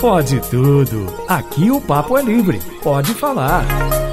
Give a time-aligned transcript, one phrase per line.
[0.00, 1.06] Pode tudo.
[1.28, 2.60] Aqui o papo é livre.
[2.82, 3.64] Pode falar.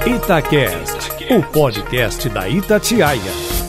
[0.06, 3.20] Itacast, o podcast da Itatiaia.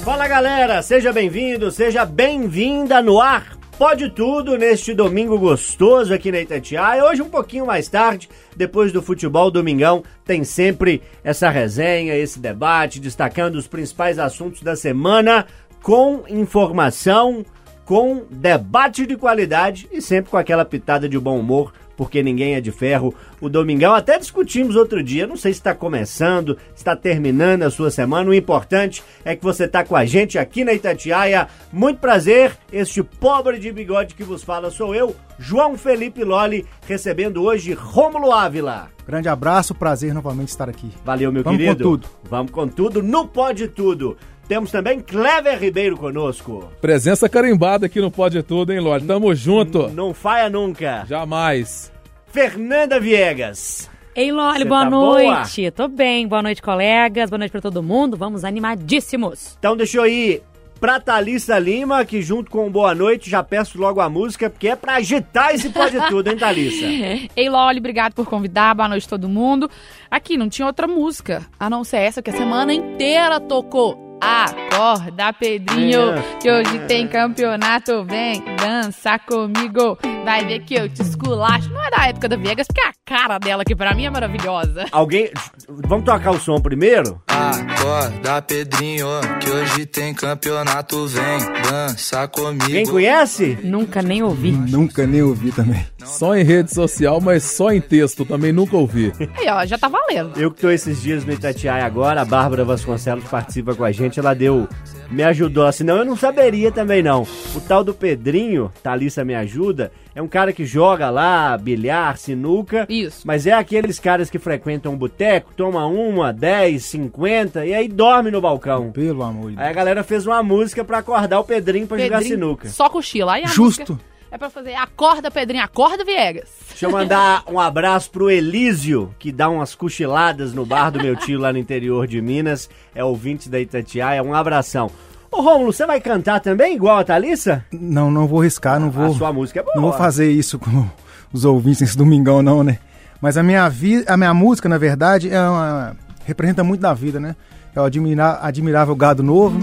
[0.04, 3.57] Fala galera, seja bem-vindo, seja bem-vinda no ar.
[3.78, 7.04] Pode tudo neste domingo gostoso aqui na Itatiaia.
[7.04, 12.99] Hoje um pouquinho mais tarde, depois do futebol domingão, tem sempre essa resenha, esse debate,
[12.99, 15.45] destacando os principais assuntos da semana
[15.81, 17.43] com informação,
[17.86, 22.62] com debate de qualidade e sempre com aquela pitada de bom humor porque ninguém é
[22.62, 23.13] de ferro.
[23.40, 27.91] O Domingão até discutimos outro dia, não sei se está começando, está terminando a sua
[27.91, 28.30] semana.
[28.30, 31.48] O importante é que você está com a gente aqui na Itatiaia.
[31.72, 37.44] Muito prazer, este pobre de bigode que vos fala sou eu, João Felipe Loli, recebendo
[37.44, 38.90] hoje Rômulo Ávila.
[39.05, 40.90] Grande abraço, prazer novamente estar aqui.
[41.04, 41.84] Valeu, meu Vamos querido.
[41.84, 42.08] com tudo.
[42.24, 44.18] Vamos com tudo, no Pode Tudo.
[44.48, 46.72] Temos também Clever Ribeiro conosco.
[46.82, 49.08] Presença carimbada aqui no Pode Tudo, hein, Lorde?
[49.08, 49.88] Tamo junto.
[49.90, 51.06] Não falha nunca.
[51.08, 51.92] Jamais.
[52.28, 53.90] Fernanda Viegas.
[54.16, 55.72] Ei, Loli, Cê boa tá noite.
[55.72, 57.30] Tô bem, boa noite, colegas.
[57.30, 58.16] Boa noite pra todo mundo.
[58.16, 59.55] Vamos animadíssimos.
[59.58, 60.44] Então deixa eu ir
[60.80, 64.75] pra Thalissa Lima, que junto com Boa Noite já peço logo a música, porque é
[64.75, 66.85] pra agitar esse pode tudo, hein, Thalissa?
[67.38, 68.75] Ei, Loli, obrigado por convidar.
[68.75, 69.69] Boa noite todo mundo.
[70.11, 74.02] Aqui não tinha outra música, a não ser essa que a semana inteira tocou.
[74.25, 74.62] Ah!
[74.73, 76.21] Acorda, Pedrinho, É.
[76.41, 78.03] que hoje tem campeonato.
[78.05, 79.97] Vem dançar comigo.
[80.25, 81.69] Vai ver que eu te esculacho.
[81.71, 84.85] Não é da época da Vegas, porque a cara dela aqui pra mim é maravilhosa.
[84.91, 85.29] Alguém.
[85.69, 87.21] Vamos tocar o som primeiro?
[87.27, 89.07] Acorda, Pedrinho,
[89.39, 91.38] que hoje tem campeonato, vem
[91.69, 92.66] dançar comigo.
[92.66, 93.57] Quem conhece?
[93.63, 94.51] Nunca nem ouvi.
[94.51, 95.85] Nunca nem ouvi também.
[96.03, 98.25] Só em rede social, mas só em texto.
[98.25, 99.13] Também nunca ouvi.
[99.38, 100.31] Aí, ó, já tá valendo.
[100.39, 104.19] Eu que tô esses dias no Itatiaia agora, a Bárbara Vasconcelos participa com a gente,
[104.19, 104.62] ela deu.
[105.09, 107.22] Me ajudou, senão eu não saberia também não.
[107.56, 112.86] O tal do Pedrinho, Thalissa me ajuda, é um cara que joga lá, bilhar, sinuca.
[112.89, 113.22] Isso.
[113.25, 118.31] Mas é aqueles caras que frequentam um boteco, toma uma, 10, 50 e aí dorme
[118.31, 118.91] no balcão.
[118.91, 119.75] Pelo amor de Aí a Deus.
[119.75, 122.69] galera fez uma música pra acordar o Pedrinho pra jogar sinuca.
[122.69, 123.34] Só cochila.
[123.34, 123.94] Aí a Justo.
[123.94, 126.49] música É pra fazer acorda, Pedrinho, acorda, Viegas.
[126.69, 131.16] Deixa eu mandar um abraço pro Elísio, que dá umas cochiladas no bar do meu
[131.16, 132.67] tio lá no interior de Minas.
[132.95, 134.23] É ouvinte da Itatiaia.
[134.23, 134.89] Um abração.
[135.31, 137.63] Ô Rômulo, você vai cantar também igual a Thalissa?
[137.72, 139.13] Não, não vou riscar, não A vou.
[139.13, 139.75] sua música é boa.
[139.75, 140.83] Não vou fazer isso com
[141.31, 142.79] os ouvintes nesse domingão, não, né?
[143.22, 145.95] Mas a minha, vi, a minha música, na verdade, é uma,
[146.25, 147.35] representa muito da vida, né?
[147.75, 149.59] É o admira, admirável gado novo.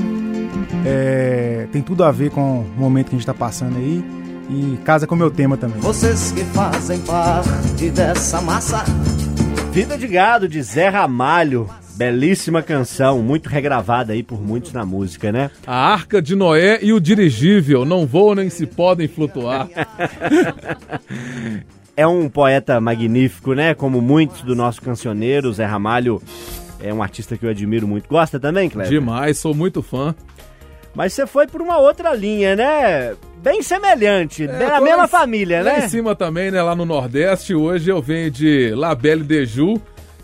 [0.87, 4.21] é, tem tudo a ver com o momento que a gente tá passando aí.
[4.49, 5.81] E casa com o meu tema também.
[5.81, 8.85] Vocês que fazem parte dessa massa.
[9.73, 11.69] Vida de Gado, de Zé Ramalho.
[11.95, 15.51] Belíssima canção, muito regravada aí por muitos na música, né?
[15.67, 19.69] A Arca de Noé e o dirigível não voam nem se podem flutuar.
[21.95, 23.75] É um poeta magnífico, né?
[23.75, 26.23] Como muitos do nosso cancioneiro, Zé Ramalho
[26.83, 28.09] é um artista que eu admiro muito.
[28.09, 28.91] Gosta também, Cleber?
[28.91, 30.15] Demais, sou muito fã.
[30.95, 33.15] Mas você foi por uma outra linha, né?
[33.43, 35.87] Bem semelhante, na tô mesma lá família, Lá né?
[35.87, 36.61] em cima também, né?
[36.63, 37.55] Lá no Nordeste.
[37.55, 39.81] Hoje eu venho de La Belle de Ju.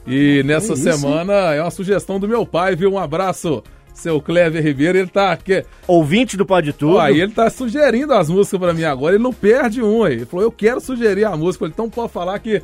[0.07, 0.95] E nessa isso, hein?
[0.97, 2.93] semana é uma sugestão do meu pai, viu?
[2.93, 3.63] Um abraço,
[3.95, 4.99] seu Clever Ribeiro.
[4.99, 5.65] Ele tá aqui.
[5.87, 6.99] Ouvinte do Pode Tudo.
[6.99, 10.17] Aí ele tá sugerindo as músicas pra mim agora, ele não perde um aí.
[10.17, 11.61] Ele falou, eu quero sugerir a música.
[11.61, 12.63] Falei, então pode falar que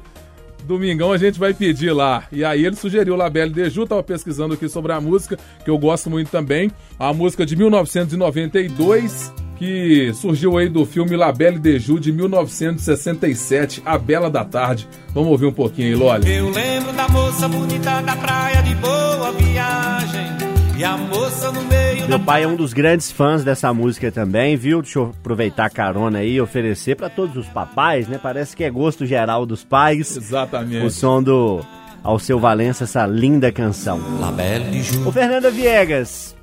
[0.65, 2.25] domingão a gente vai pedir lá.
[2.33, 6.09] E aí ele sugeriu Labelle Deju, tava pesquisando aqui sobre a música, que eu gosto
[6.09, 6.71] muito também.
[6.99, 14.31] A música de 1992, que surgiu aí do filme Labelle Deju de 1967, A Bela
[14.31, 14.89] da Tarde.
[15.15, 16.35] Vamos ouvir um pouquinho aí, Loli.
[16.35, 20.52] Eu lembro da moça bonita da praia de boa viagem.
[20.83, 24.57] E a moça no meio Meu pai é um dos grandes fãs dessa música também,
[24.57, 24.83] viu?
[24.83, 28.19] Deixa eu aproveitar a carona aí e oferecer pra todos os papais, né?
[28.21, 30.17] Parece que é gosto geral dos pais.
[30.17, 30.91] O Exatamente.
[30.91, 31.61] som do
[32.03, 34.01] Alceu Valença, essa linda canção.
[34.19, 35.07] La Belle de Ju.
[35.09, 36.35] Ô Fernanda Viegas,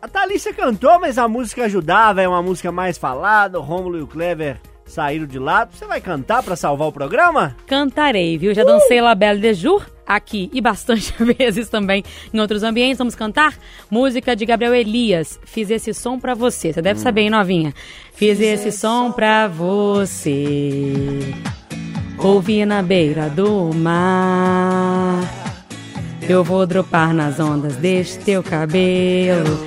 [0.00, 4.00] a Thalissa cantou, mas a música ajudava, é uma música mais falada, o Rômulo e
[4.00, 5.68] o Clever saíram de lá.
[5.70, 7.54] Você vai cantar pra salvar o programa?
[7.66, 8.54] Cantarei, viu?
[8.54, 12.98] Já dancei La Belle de Jour aqui e bastante vezes também em outros ambientes.
[12.98, 13.54] Vamos cantar
[13.90, 15.38] música de Gabriel Elias.
[15.44, 16.72] Fiz esse som pra você.
[16.72, 17.74] Você deve saber, hein, novinha?
[18.12, 21.34] Fiz esse som pra você.
[22.18, 25.20] Ouvi na beira do mar.
[26.28, 29.66] Eu vou dropar nas ondas deste teu cabelo.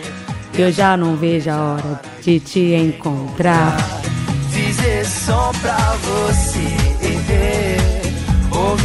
[0.58, 3.78] Eu já não vejo a hora de te encontrar.
[4.52, 7.79] Fiz esse som pra você.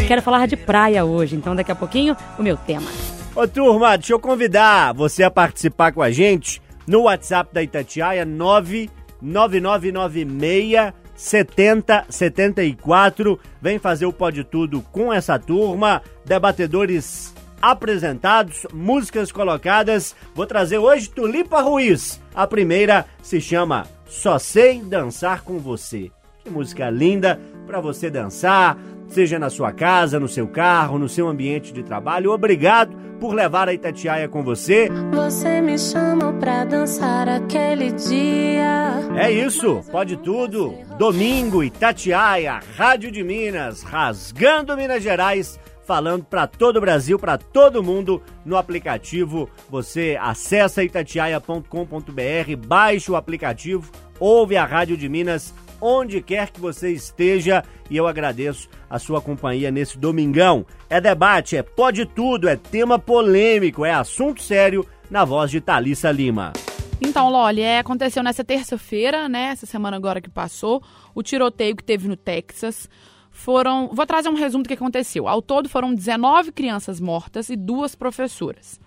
[0.06, 2.87] Quero falar de praia hoje, então daqui a pouquinho o meu tema.
[3.35, 8.25] Ô turma, deixa eu convidar você a participar com a gente no WhatsApp da Itatiaia
[8.25, 13.38] 99996 7074.
[13.61, 20.15] Vem fazer o Pode Tudo com essa turma, debatedores apresentados, músicas colocadas.
[20.35, 22.21] Vou trazer hoje Tulipa Ruiz.
[22.35, 26.11] A primeira se chama Só Sei Dançar com Você.
[26.43, 28.76] Que música linda para você dançar,
[29.08, 32.32] seja na sua casa, no seu carro, no seu ambiente de trabalho.
[32.32, 34.88] Obrigado por levar a Itatiaia com você.
[35.12, 38.94] Você me chamou pra dançar aquele dia.
[39.16, 40.74] É isso, pode tudo.
[40.98, 47.82] Domingo, Itatiaia, Rádio de Minas, rasgando Minas Gerais, falando para todo o Brasil, para todo
[47.82, 49.48] mundo no aplicativo.
[49.70, 55.54] Você acessa itatiaia.com.br, baixa o aplicativo, ouve a Rádio de Minas
[55.84, 60.64] onde quer que você esteja e eu agradeço a sua companhia nesse domingão.
[60.88, 66.10] É debate, é pode tudo, é tema polêmico, é assunto sério na voz de Thalissa
[66.10, 66.54] Lima.
[67.02, 69.50] Então, Loli, é, aconteceu nessa terça-feira, né?
[69.52, 70.82] Essa semana agora que passou,
[71.14, 72.88] o tiroteio que teve no Texas.
[73.30, 73.90] Foram.
[73.92, 75.28] Vou trazer um resumo do que aconteceu.
[75.28, 78.80] Ao todo foram 19 crianças mortas e duas professoras.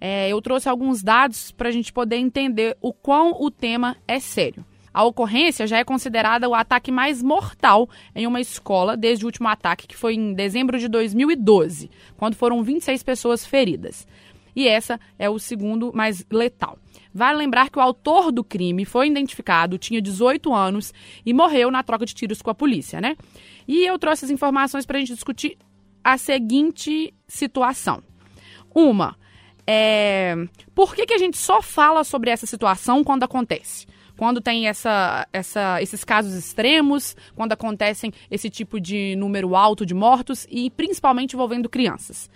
[0.00, 4.20] É, eu trouxe alguns dados para a gente poder entender o quão o tema é
[4.20, 4.64] sério.
[4.98, 9.46] A ocorrência já é considerada o ataque mais mortal em uma escola desde o último
[9.46, 14.08] ataque, que foi em dezembro de 2012, quando foram 26 pessoas feridas.
[14.56, 16.76] E essa é o segundo mais letal.
[17.14, 20.92] Vale lembrar que o autor do crime foi identificado, tinha 18 anos
[21.24, 23.16] e morreu na troca de tiros com a polícia, né?
[23.68, 25.56] E eu trouxe as informações para a gente discutir
[26.02, 28.02] a seguinte situação.
[28.74, 29.16] Uma,
[29.64, 30.34] é,
[30.74, 33.86] por que, que a gente só fala sobre essa situação quando acontece?
[34.18, 39.94] Quando tem essa, essa, esses casos extremos, quando acontecem esse tipo de número alto de
[39.94, 42.28] mortos e principalmente envolvendo crianças.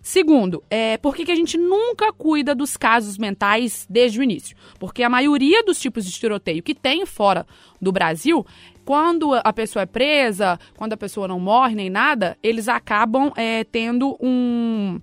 [0.00, 4.56] Segundo, é, por que, que a gente nunca cuida dos casos mentais desde o início?
[4.78, 7.44] Porque a maioria dos tipos de tiroteio que tem fora
[7.80, 8.46] do Brasil,
[8.84, 13.64] quando a pessoa é presa, quando a pessoa não morre nem nada, eles acabam é,
[13.64, 15.00] tendo um,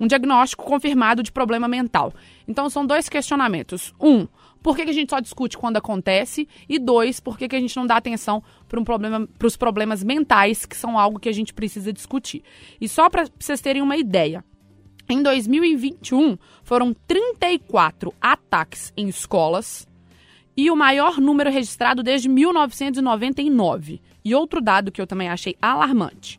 [0.00, 2.12] um diagnóstico confirmado de problema mental.
[2.48, 3.94] Então são dois questionamentos.
[4.00, 4.26] Um,
[4.62, 6.48] por que, que a gente só discute quando acontece?
[6.68, 10.04] E dois, por que, que a gente não dá atenção para um problema, os problemas
[10.04, 12.42] mentais, que são algo que a gente precisa discutir?
[12.80, 14.44] E só para vocês terem uma ideia,
[15.08, 19.88] em 2021 foram 34 ataques em escolas
[20.56, 24.00] e o maior número registrado desde 1999.
[24.24, 26.38] E outro dado que eu também achei alarmante.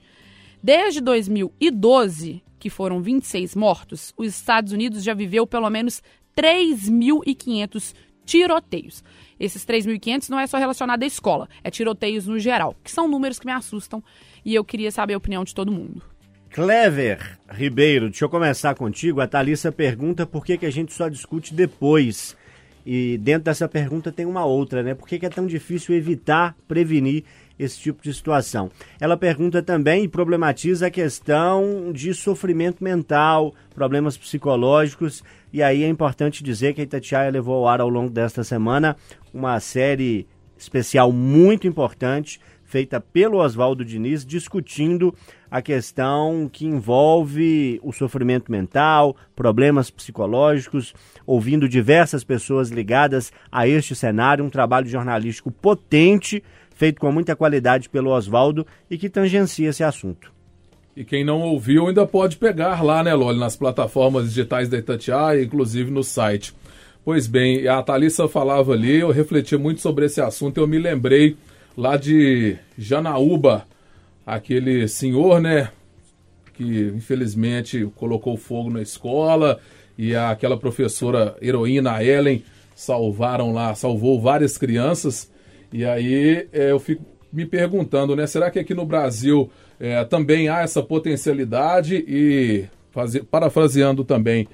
[0.64, 6.04] Desde 2012, que foram 26 mortos, os Estados Unidos já viveu pelo menos
[6.38, 7.96] 3.500
[8.32, 9.04] tiroteios.
[9.38, 13.38] Esses 3.500 não é só relacionado à escola, é tiroteios no geral, que são números
[13.38, 14.02] que me assustam
[14.46, 16.02] e eu queria saber a opinião de todo mundo.
[16.50, 19.20] Clever Ribeiro, deixa eu começar contigo.
[19.20, 22.38] A Thalissa pergunta por que, que a gente só discute depois.
[22.86, 24.94] E dentro dessa pergunta tem uma outra, né?
[24.94, 27.24] Por que, que é tão difícil evitar, prevenir
[27.64, 28.70] esse tipo de situação?
[29.00, 35.24] Ela pergunta também e problematiza a questão de sofrimento mental, problemas psicológicos.
[35.54, 38.96] E aí é importante dizer que a Itatiaia levou ao ar ao longo desta semana
[39.34, 40.28] uma série
[40.58, 45.14] especial muito importante, feita pelo Oswaldo Diniz, discutindo
[45.50, 50.94] a questão que envolve o sofrimento mental, problemas psicológicos,
[51.26, 56.42] ouvindo diversas pessoas ligadas a este cenário, um trabalho jornalístico potente,
[56.82, 60.34] feito com muita qualidade pelo Oswaldo e que tangencia esse assunto.
[60.98, 65.44] E quem não ouviu ainda pode pegar lá, né, Loli, nas plataformas digitais da Itatiaia,
[65.44, 66.56] inclusive no site.
[67.06, 71.38] Pois bem, a Thalissa falava ali, eu refleti muito sobre esse assunto, eu me lembrei
[71.78, 73.68] lá de Janaúba,
[74.26, 75.70] aquele senhor, né,
[76.56, 79.60] que infelizmente colocou fogo na escola
[79.96, 82.44] e aquela professora heroína Ellen
[82.76, 85.31] salvaram lá, salvou várias crianças.
[85.72, 89.50] E aí é, eu fico me perguntando, né, será que aqui no Brasil
[89.80, 94.48] é, também há essa potencialidade e, fazer, parafraseando também,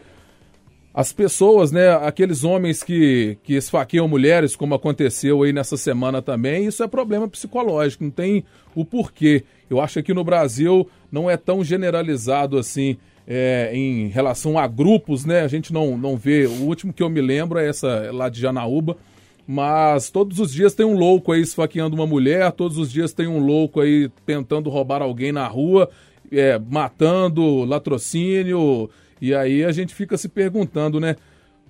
[0.94, 6.66] as pessoas, né, aqueles homens que, que esfaqueiam mulheres, como aconteceu aí nessa semana também,
[6.66, 8.44] isso é problema psicológico, não tem
[8.74, 9.44] o porquê.
[9.70, 12.98] Eu acho que aqui no Brasil não é tão generalizado assim
[13.28, 15.42] é, em relação a grupos, né?
[15.42, 16.48] A gente não, não vê.
[16.48, 18.98] O último que eu me lembro é essa lá de Janaúba,
[19.48, 23.28] mas todos os dias tem um louco aí esfaqueando uma mulher, todos os dias tem
[23.28, 25.90] um louco aí tentando roubar alguém na rua,
[26.30, 28.90] é, matando, latrocínio.
[29.22, 31.16] E aí a gente fica se perguntando, né?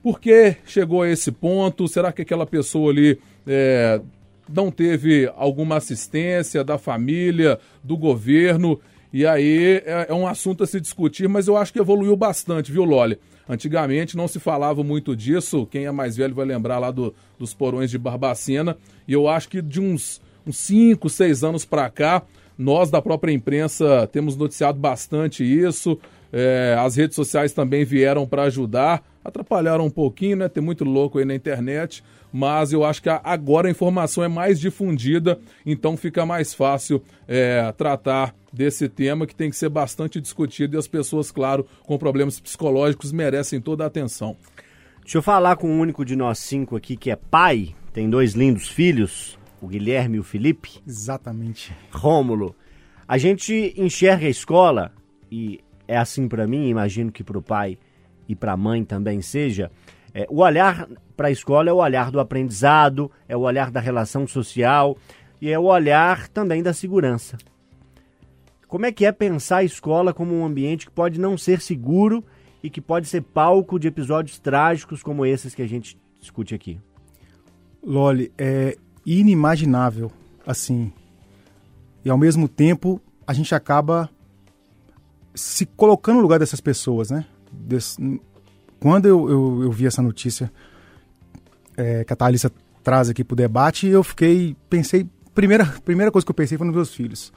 [0.01, 1.87] Por que chegou a esse ponto?
[1.87, 4.01] Será que aquela pessoa ali é,
[4.51, 8.79] não teve alguma assistência da família, do governo?
[9.13, 12.71] E aí é, é um assunto a se discutir, mas eu acho que evoluiu bastante,
[12.71, 13.19] viu, Loli?
[13.49, 17.53] Antigamente não se falava muito disso, quem é mais velho vai lembrar lá do, dos
[17.53, 18.77] porões de Barbacena,
[19.07, 22.23] e eu acho que de uns, uns 5, 6 anos para cá,
[22.57, 25.97] nós da própria imprensa temos noticiado bastante isso.
[26.31, 30.49] É, as redes sociais também vieram para ajudar, atrapalharam um pouquinho, né?
[30.49, 34.59] Tem muito louco aí na internet, mas eu acho que agora a informação é mais
[34.59, 40.75] difundida, então fica mais fácil é, tratar desse tema que tem que ser bastante discutido
[40.75, 44.35] e as pessoas, claro, com problemas psicológicos merecem toda a atenção.
[45.01, 48.33] Deixa eu falar com o único de nós cinco aqui que é pai, tem dois
[48.33, 50.81] lindos filhos, o Guilherme e o Felipe.
[50.85, 51.73] Exatamente.
[51.91, 52.55] Rômulo,
[53.07, 54.91] a gente enxerga a escola,
[55.31, 57.77] e é assim para mim, imagino que para o pai
[58.27, 59.71] e para a mãe também seja,
[60.13, 63.79] é, o olhar para a escola é o olhar do aprendizado, é o olhar da
[63.79, 64.97] relação social
[65.41, 67.37] e é o olhar também da segurança.
[68.67, 72.23] Como é que é pensar a escola como um ambiente que pode não ser seguro
[72.61, 76.79] e que pode ser palco de episódios trágicos como esses que a gente discute aqui?
[77.81, 78.75] Loli, é
[79.05, 80.11] inimaginável,
[80.45, 80.91] assim.
[82.03, 84.09] E ao mesmo tempo, a gente acaba
[85.37, 87.25] se colocando no lugar dessas pessoas, né?
[87.51, 87.97] Des...
[88.79, 90.51] Quando eu, eu, eu, vi essa notícia
[91.75, 92.51] é, que a Thalissa
[92.83, 96.75] traz aqui pro debate, eu fiquei, pensei, primeira, primeira coisa que eu pensei foi nos
[96.75, 97.31] meus filhos.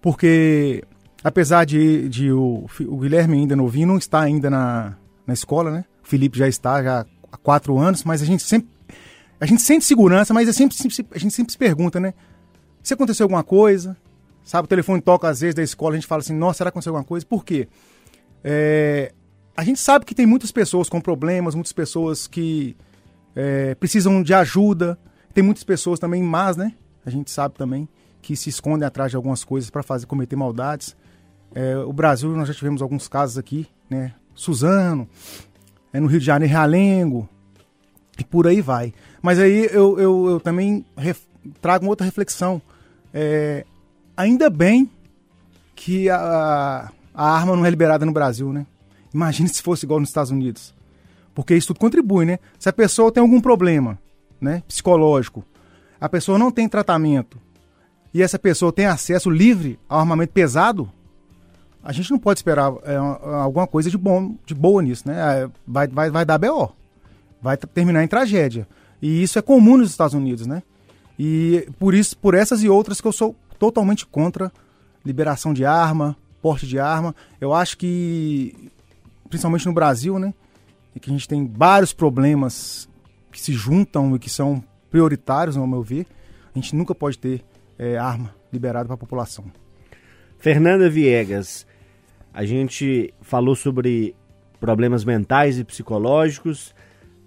[0.00, 0.84] Porque,
[1.24, 5.84] apesar de, de o, o Guilherme ainda novinho, não está ainda na, na escola, né?
[6.04, 8.76] O Felipe já está já há quatro anos, mas a gente sempre
[9.40, 12.14] a gente sente segurança, mas é sempre, sempre, a gente sempre se pergunta, né?
[12.82, 13.96] Se aconteceu alguma coisa,
[14.46, 14.64] sabe?
[14.64, 16.92] O telefone toca às vezes da escola, a gente fala assim, nossa, será que aconteceu
[16.92, 17.26] alguma coisa?
[17.26, 17.68] Por quê?
[18.42, 19.12] É,
[19.56, 22.76] a gente sabe que tem muitas pessoas com problemas, muitas pessoas que
[23.34, 24.96] é, precisam de ajuda,
[25.34, 26.72] tem muitas pessoas também más, né?
[27.04, 27.88] A gente sabe também
[28.22, 30.96] que se escondem atrás de algumas coisas para fazer cometer maldades.
[31.52, 34.14] É, o Brasil, nós já tivemos alguns casos aqui, né?
[34.32, 35.08] Suzano,
[35.92, 37.28] é, no Rio de Janeiro, Realengo,
[38.18, 38.94] e por aí vai.
[39.20, 41.22] Mas aí eu, eu, eu também ref,
[41.60, 42.62] trago uma outra reflexão.
[43.12, 43.64] É,
[44.16, 44.90] ainda bem
[45.74, 48.66] que a, a arma não é liberada no Brasil, né?
[49.12, 50.74] Imagine se fosse igual nos Estados Unidos.
[51.34, 52.38] Porque isso tudo contribui, né?
[52.58, 53.98] Se a pessoa tem algum problema,
[54.40, 55.44] né, psicológico,
[56.00, 57.38] a pessoa não tem tratamento
[58.12, 60.90] e essa pessoa tem acesso livre ao armamento pesado,
[61.82, 65.14] a gente não pode esperar é, alguma coisa de bom, de boa nisso, né?
[65.44, 66.74] É, vai, vai, vai dar BO
[67.40, 68.66] vai terminar em tragédia.
[69.00, 70.62] E isso é comum nos Estados Unidos, né?
[71.18, 74.52] E por isso, por essas e outras que eu sou totalmente contra
[75.04, 77.14] liberação de arma, porte de arma.
[77.40, 78.70] Eu acho que,
[79.28, 80.32] principalmente no Brasil, né?
[81.00, 82.88] que a gente tem vários problemas
[83.30, 86.06] que se juntam e que são prioritários, ao meu ver.
[86.54, 87.44] A gente nunca pode ter
[87.78, 89.44] é, arma liberada para a população.
[90.38, 91.66] Fernanda Viegas,
[92.32, 94.14] a gente falou sobre
[94.58, 96.74] problemas mentais e psicológicos.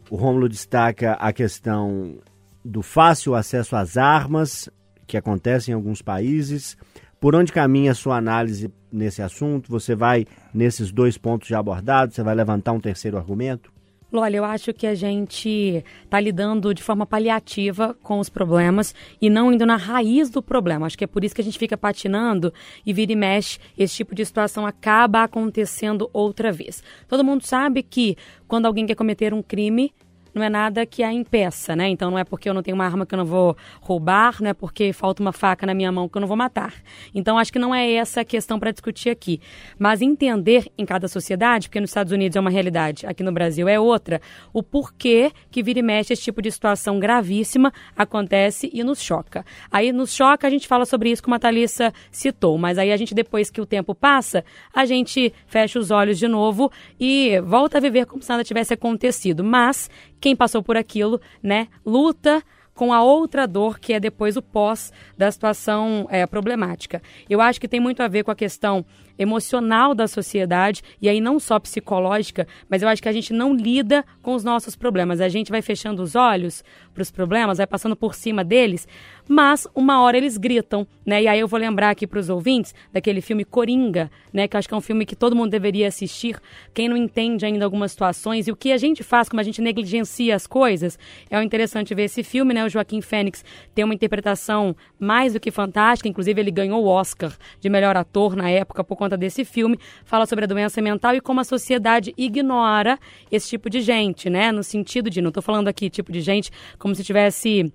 [0.10, 2.18] O Rômulo destaca a questão
[2.66, 4.70] do fácil acesso às armas,
[5.10, 6.78] que acontece em alguns países.
[7.20, 9.70] Por onde caminha a sua análise nesse assunto?
[9.70, 12.16] Você vai nesses dois pontos já abordados?
[12.16, 13.72] Você vai levantar um terceiro argumento?
[14.12, 19.30] Olha, eu acho que a gente está lidando de forma paliativa com os problemas e
[19.30, 20.88] não indo na raiz do problema.
[20.88, 22.52] Acho que é por isso que a gente fica patinando
[22.84, 26.82] e vira e mexe, esse tipo de situação acaba acontecendo outra vez.
[27.08, 29.94] Todo mundo sabe que quando alguém quer cometer um crime,
[30.34, 31.88] não é nada que a impeça, né?
[31.90, 34.50] Então não é porque eu não tenho uma arma que eu não vou roubar, não
[34.50, 36.74] é porque falta uma faca na minha mão que eu não vou matar.
[37.14, 39.42] Então acho que não é essa a questão para discutir aqui.
[39.78, 43.68] Mas entender em cada sociedade, porque nos Estados Unidos é uma realidade, aqui no Brasil
[43.68, 44.22] é outra,
[44.54, 49.46] o porquê que vira e mexe esse tipo de situação gravíssima acontece e nos choca.
[49.72, 52.98] Aí nos choca, a gente fala sobre isso como a Thalissa citou, mas aí a
[52.98, 54.44] gente, depois que o tempo passa,
[54.74, 58.74] a gente fecha os olhos de novo e volta a viver como se nada tivesse
[58.74, 59.44] acontecido.
[59.44, 64.42] Mas quem passou por aquilo, né, luta com a outra dor que é depois o
[64.42, 67.02] pós da situação é, problemática.
[67.30, 68.86] Eu acho que tem muito a ver com a questão
[69.20, 73.54] emocional da sociedade, e aí não só psicológica, mas eu acho que a gente não
[73.54, 75.20] lida com os nossos problemas.
[75.20, 78.88] A gente vai fechando os olhos para os problemas, vai passando por cima deles,
[79.28, 81.22] mas uma hora eles gritam, né?
[81.24, 84.48] E aí eu vou lembrar aqui para os ouvintes daquele filme Coringa, né?
[84.48, 86.40] Que eu acho que é um filme que todo mundo deveria assistir.
[86.74, 89.62] Quem não entende ainda algumas situações e o que a gente faz, como a gente
[89.62, 90.98] negligencia as coisas,
[91.30, 92.66] é interessante ver esse filme, né?
[92.66, 93.44] O Joaquim Fênix
[93.76, 98.36] tem uma interpretação mais do que fantástica, inclusive ele ganhou o Oscar de melhor ator
[98.36, 101.44] na época por conta conta desse filme, fala sobre a doença mental e como a
[101.44, 103.00] sociedade ignora
[103.32, 104.52] esse tipo de gente, né?
[104.52, 107.74] No sentido de, não estou falando aqui tipo de gente como se tivesse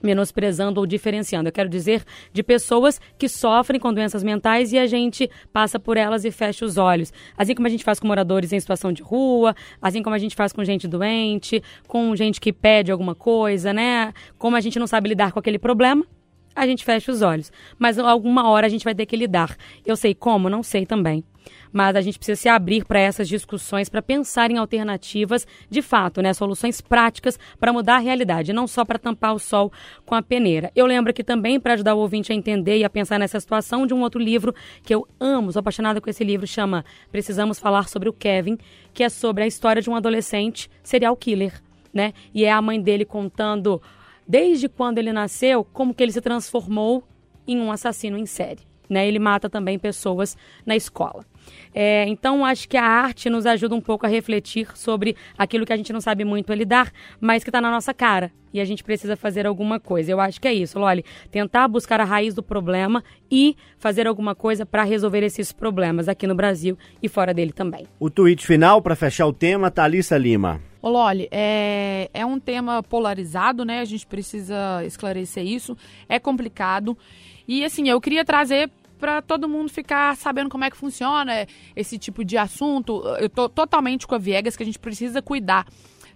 [0.00, 1.48] menosprezando ou diferenciando.
[1.48, 5.96] Eu quero dizer de pessoas que sofrem com doenças mentais e a gente passa por
[5.96, 7.12] elas e fecha os olhos.
[7.36, 10.36] Assim como a gente faz com moradores em situação de rua, assim como a gente
[10.36, 14.12] faz com gente doente, com gente que pede alguma coisa, né?
[14.36, 16.04] Como a gente não sabe lidar com aquele problema,
[16.58, 17.52] a gente fecha os olhos.
[17.78, 19.56] Mas alguma hora a gente vai ter que lidar.
[19.86, 20.50] Eu sei como?
[20.50, 21.24] Não sei também
[21.72, 26.22] mas a gente precisa se abrir para essas discussões, para pensar em alternativas de fato,
[26.22, 29.72] né, soluções práticas para mudar a realidade, não só para tampar o sol
[30.04, 30.70] com a peneira.
[30.74, 33.86] Eu lembro que também para ajudar o ouvinte a entender e a pensar nessa situação
[33.86, 37.88] de um outro livro que eu amo, sou apaixonada com esse livro, chama Precisamos falar
[37.88, 38.58] sobre o Kevin,
[38.92, 41.52] que é sobre a história de um adolescente serial killer,
[41.92, 42.12] né?
[42.34, 43.80] E é a mãe dele contando
[44.28, 47.02] desde quando ele nasceu, como que ele se transformou
[47.46, 48.60] em um assassino em série.
[48.88, 49.08] Né?
[49.08, 51.24] Ele mata também pessoas na escola.
[51.74, 55.72] É, então, acho que a arte nos ajuda um pouco a refletir sobre aquilo que
[55.72, 58.30] a gente não sabe muito lidar, mas que está na nossa cara.
[58.52, 60.10] E a gente precisa fazer alguma coisa.
[60.10, 61.04] Eu acho que é isso, Loli.
[61.30, 66.26] Tentar buscar a raiz do problema e fazer alguma coisa para resolver esses problemas aqui
[66.26, 67.86] no Brasil e fora dele também.
[68.00, 70.67] O tweet final para fechar o tema, Thalissa Lima.
[70.80, 73.80] Ô Loli, é, é um tema polarizado, né?
[73.80, 75.76] A gente precisa esclarecer isso.
[76.08, 76.96] É complicado.
[77.46, 81.98] E assim, eu queria trazer para todo mundo ficar sabendo como é que funciona esse
[81.98, 83.02] tipo de assunto.
[83.20, 85.66] Eu tô totalmente com a Viegas que a gente precisa cuidar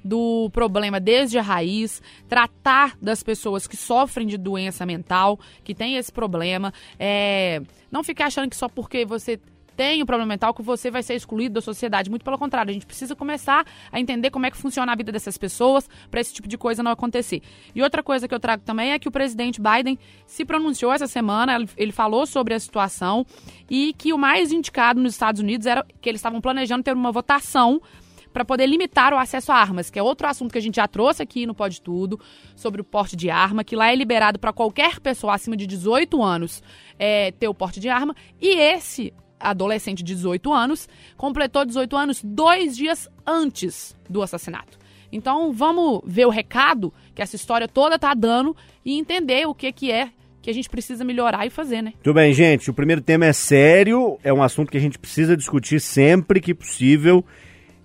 [0.04, 5.97] do problema desde a raiz, tratar das pessoas que sofrem de doença mental, que tem
[5.97, 9.38] esse problema, é, não ficar achando que só porque você
[9.76, 12.11] tem um problema mental que você vai ser excluído da sociedade.
[12.11, 15.12] Muito pelo contrário, a gente precisa começar a entender como é que funciona a vida
[15.12, 17.43] dessas pessoas para esse tipo de coisa não acontecer.
[17.75, 21.07] E outra coisa que eu trago também é que o presidente Biden se pronunciou essa
[21.07, 23.26] semana, ele falou sobre a situação
[23.71, 27.12] e que o mais indicado nos Estados Unidos era que eles estavam planejando ter uma
[27.12, 27.81] votação
[28.33, 30.88] para poder limitar o acesso a armas, que é outro assunto que a gente já
[30.88, 32.19] trouxe aqui no Pode Tudo,
[32.57, 36.23] sobre o porte de arma, que lá é liberado para qualquer pessoa acima de 18
[36.23, 36.62] anos
[36.99, 38.14] é, ter o porte de arma.
[38.41, 39.12] E esse
[39.43, 44.79] adolescente de 18 anos, completou 18 anos dois dias antes do assassinato.
[45.13, 49.71] Então vamos ver o recado que essa história toda tá dando e entender o que,
[49.73, 51.93] que é que a gente precisa melhorar e fazer, né?
[52.03, 52.69] Tudo bem, gente.
[52.69, 56.53] O primeiro tema é sério, é um assunto que a gente precisa discutir sempre que
[56.53, 57.25] possível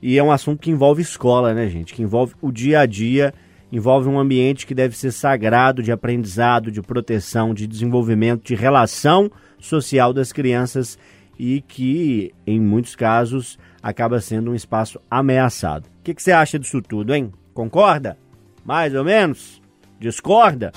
[0.01, 1.93] e é um assunto que envolve escola, né, gente?
[1.93, 3.31] Que envolve o dia a dia,
[3.71, 9.31] envolve um ambiente que deve ser sagrado de aprendizado, de proteção, de desenvolvimento, de relação
[9.59, 10.97] social das crianças
[11.37, 15.87] e que, em muitos casos, acaba sendo um espaço ameaçado.
[15.99, 17.31] O que, que você acha disso tudo, hein?
[17.53, 18.17] Concorda?
[18.65, 19.61] Mais ou menos?
[19.99, 20.71] Discorda?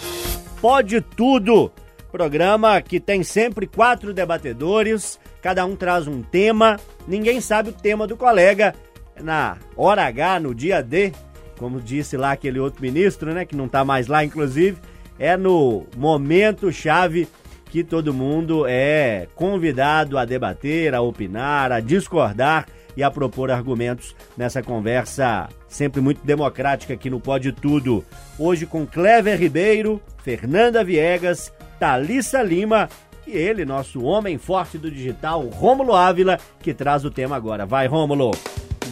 [0.61, 1.73] Pode tudo!
[2.13, 8.07] Programa que tem sempre quatro debatedores, cada um traz um tema, ninguém sabe o tema
[8.07, 8.75] do colega.
[9.23, 11.13] Na hora H, no dia D,
[11.57, 14.79] como disse lá aquele outro ministro, né, que não está mais lá, inclusive,
[15.19, 17.29] é no momento chave
[17.71, 24.15] que todo mundo é convidado a debater, a opinar, a discordar e a propor argumentos
[24.37, 28.05] nessa conversa sempre muito democrática aqui no Pode Tudo.
[28.37, 32.89] Hoje com Clever Ribeiro, Fernanda Viegas, Talissa Lima
[33.25, 37.65] e ele, nosso homem forte do digital, Rômulo Ávila, que traz o tema agora.
[37.65, 38.33] Vai, Rômulo!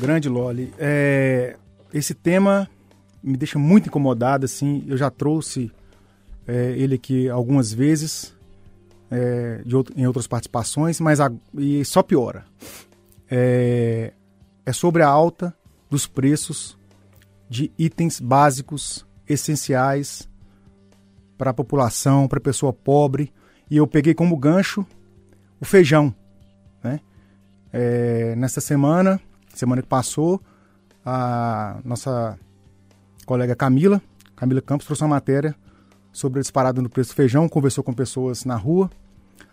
[0.00, 1.56] Grande Loli, é...
[1.92, 2.70] esse tema
[3.20, 5.72] me deixa muito incomodado, assim, eu já trouxe
[6.46, 8.37] é, ele aqui algumas vezes,
[9.10, 12.44] é, outro, em outras participações, mas a, e só piora.
[13.30, 14.12] É,
[14.64, 15.54] é sobre a alta
[15.90, 16.78] dos preços
[17.48, 20.28] de itens básicos, essenciais
[21.36, 23.32] para a população, para a pessoa pobre.
[23.70, 24.86] E eu peguei como gancho
[25.60, 26.14] o feijão.
[26.82, 27.00] Né?
[27.72, 29.20] É, nessa semana,
[29.54, 30.40] semana que passou,
[31.04, 32.38] a nossa
[33.24, 34.00] colega Camila,
[34.36, 35.54] Camila Campos, trouxe uma matéria
[36.18, 38.90] sobre a disparada no preço do feijão, conversou com pessoas na rua.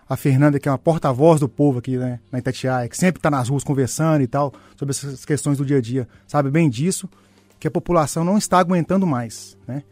[0.10, 3.30] A Fernanda, que é uma porta-voz do povo aqui né, na Itatiaia, que sempre está
[3.30, 7.08] nas ruas conversando e tal, sobre essas questões do dia a dia, sabe bem disso,
[7.60, 9.56] que a população não está aguentando mais.
[9.68, 9.84] Né?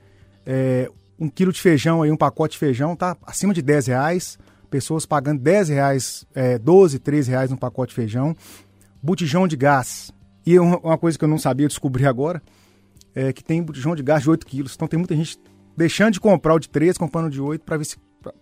[0.47, 4.39] É, um quilo de feijão, aí, um pacote de feijão, está acima de 10 reais,
[4.71, 8.35] pessoas pagando 10 reais, é, 12, 13 reais um pacote de feijão.
[9.01, 10.11] Botijão de gás.
[10.43, 12.41] E uma coisa que eu não sabia descobrir agora,
[13.13, 14.73] é que tem botijão de gás de 8 quilos.
[14.73, 15.37] Então tem muita gente
[15.75, 17.63] deixando de comprar o de 3, comprando o de 8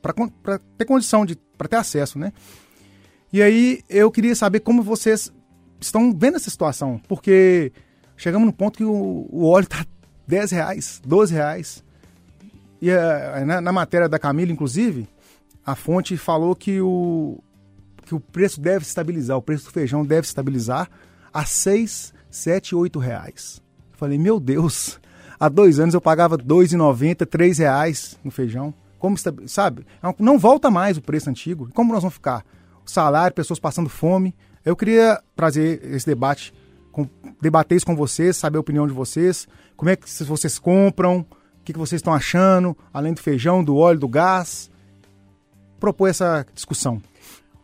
[0.02, 2.34] para ter condição de para ter acesso, né?
[3.32, 5.32] E aí eu queria saber como vocês
[5.80, 7.72] estão vendo essa situação, porque
[8.18, 9.86] chegamos no ponto que o, o óleo está
[10.28, 11.84] 10 reais, 12 reais.
[12.82, 15.08] E uh, na, na, matéria da Camila, inclusive,
[15.66, 17.40] a fonte falou que o,
[18.06, 20.90] que o preço deve se estabilizar, o preço do feijão deve se estabilizar
[21.34, 23.62] a 6, 7, 8 reais.
[23.92, 25.00] Eu falei, meu Deus,
[25.42, 28.72] Há dois anos eu pagava R$ 2,90, R$ reais no feijão.
[29.00, 29.88] Como sabe?
[30.04, 31.68] É não volta mais o preço antigo.
[31.74, 32.46] Como nós vamos ficar?
[32.86, 34.36] Salário, pessoas passando fome.
[34.64, 36.54] Eu queria trazer esse debate,
[36.92, 37.10] com,
[37.42, 39.48] debater isso com vocês, saber a opinião de vocês.
[39.76, 41.22] Como é que vocês compram?
[41.22, 42.78] O que vocês estão achando?
[42.94, 44.70] Além do feijão, do óleo, do gás.
[45.80, 47.02] propor essa discussão.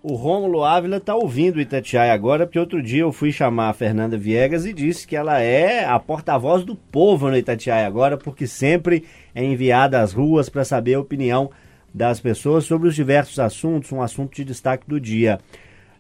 [0.10, 3.74] O Rômulo Ávila tá ouvindo o Itatiaia agora, porque outro dia eu fui chamar a
[3.74, 8.48] Fernanda Viegas e disse que ela é a porta-voz do povo no Itatiaia agora, porque
[8.48, 9.04] sempre
[9.36, 11.52] é enviada às ruas para saber a opinião
[11.94, 15.40] das pessoas sobre os diversos assuntos, um assunto de destaque do dia.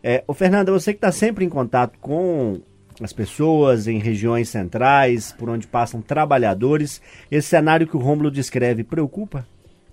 [0.01, 2.61] É, ô Fernanda, você que está sempre em contato com
[3.01, 8.85] as pessoas em regiões centrais, por onde passam trabalhadores, esse cenário que o Rômulo descreve
[8.85, 9.45] preocupa?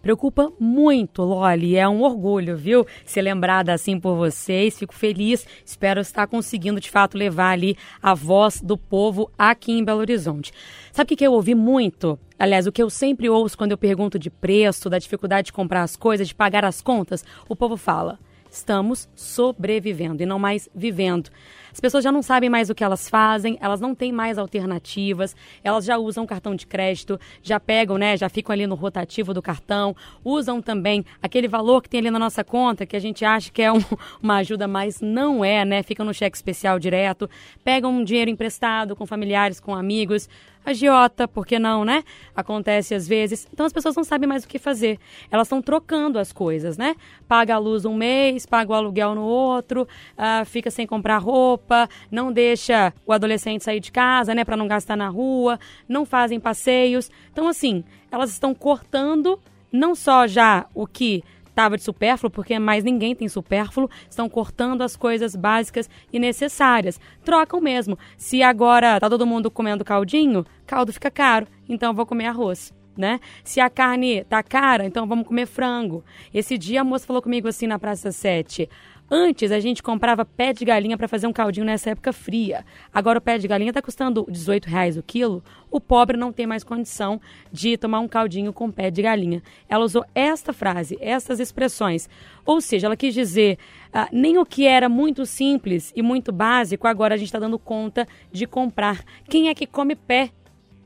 [0.05, 1.77] Preocupa muito, Loli.
[1.77, 2.87] É um orgulho, viu?
[3.07, 4.79] Ser lembrada assim por vocês.
[4.79, 5.47] Fico feliz.
[5.64, 10.53] Espero estar conseguindo, de fato, levar ali a voz do povo aqui em Belo Horizonte.
[10.93, 12.19] Sabe o que, eu ouvi muito?
[12.38, 15.83] Aliás, o que eu sempre ouço quando eu pergunto de preço, da dificuldade de comprar
[15.83, 18.19] as coisas, de pagar as contas, o povo fala:
[18.55, 21.31] estamos sobrevivendo e não mais vivendo.
[21.73, 25.35] As pessoas já não sabem mais o que elas fazem, elas não têm mais alternativas,
[25.64, 29.43] elas já usam cartão de crédito, já pegam, né, já ficam ali no rotativo do
[29.43, 33.51] cartão, usam também aquele valor que tem ali na nossa conta, que a gente acha
[33.51, 33.83] que é um,
[34.23, 35.83] uma ajuda, mas não é, né?
[35.83, 37.29] Fica no cheque especial direto,
[37.64, 40.29] pegam um dinheiro emprestado com familiares, com amigos,
[40.64, 42.03] agiota, por que não, né?
[42.35, 43.46] Acontece às vezes.
[43.53, 44.98] Então as pessoas não sabem mais o que fazer.
[45.31, 46.94] Elas estão trocando as coisas, né?
[47.29, 51.88] Paga a luz um mês, paga o aluguel no outro, uh, fica sem comprar roupa,
[52.11, 54.44] não deixa o adolescente sair de casa, né?
[54.44, 57.11] Para não gastar na rua, não fazem passeios.
[57.33, 59.38] Então, assim, elas estão cortando
[59.70, 61.24] não só já o que
[61.55, 67.01] estava de supérfluo, porque mais ninguém tem supérfluo, estão cortando as coisas básicas e necessárias.
[67.25, 67.97] Trocam mesmo.
[68.17, 72.75] Se agora tá todo mundo comendo caldinho, caldo fica caro, então eu vou comer arroz.
[72.97, 73.19] Né?
[73.43, 76.05] Se a carne tá cara, então vamos comer frango.
[76.33, 78.69] Esse dia a moça falou comigo assim na Praça 7.
[79.11, 82.64] Antes a gente comprava pé de galinha para fazer um caldinho nessa época fria.
[82.93, 85.45] Agora o pé de galinha está custando 18 reais o quilo.
[85.71, 87.21] O pobre não tem mais condição
[87.53, 89.43] de tomar um caldinho com pé de galinha.
[89.69, 92.09] Ela usou esta frase, estas expressões.
[92.47, 93.59] Ou seja, ela quis dizer
[93.93, 97.59] ah, nem o que era muito simples e muito básico agora a gente está dando
[97.59, 99.05] conta de comprar.
[99.29, 100.31] Quem é que come pé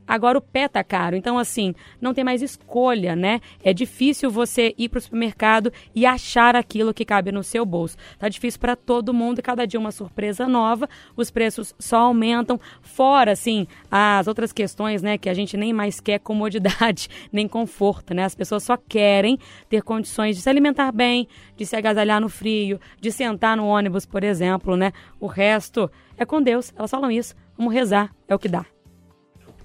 [0.09, 3.39] Agora o pé tá caro, então assim, não tem mais escolha, né?
[3.63, 7.95] É difícil você ir pro supermercado e achar aquilo que cabe no seu bolso.
[8.17, 13.33] Tá difícil para todo mundo, cada dia uma surpresa nova, os preços só aumentam, fora
[13.33, 18.23] assim, as outras questões, né, que a gente nem mais quer comodidade, nem conforto, né?
[18.23, 19.37] As pessoas só querem
[19.69, 24.07] ter condições de se alimentar bem, de se agasalhar no frio, de sentar no ônibus,
[24.07, 24.91] por exemplo, né?
[25.19, 26.73] O resto é com Deus.
[26.75, 27.35] Elas falam isso.
[27.55, 28.65] Vamos rezar, é o que dá.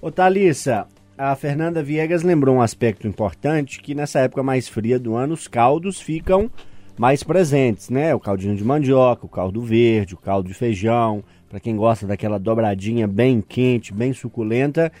[0.05, 0.87] Ô Thalissa,
[1.17, 5.47] a Fernanda Viegas lembrou um aspecto importante que nessa época mais fria do ano os
[5.47, 6.47] caldos ficam
[6.95, 8.13] mais presentes, né?
[8.13, 12.37] O caldinho de mandioca, o caldo verde, o caldo de feijão, para quem gosta daquela
[12.37, 14.91] dobradinha bem quente, bem suculenta,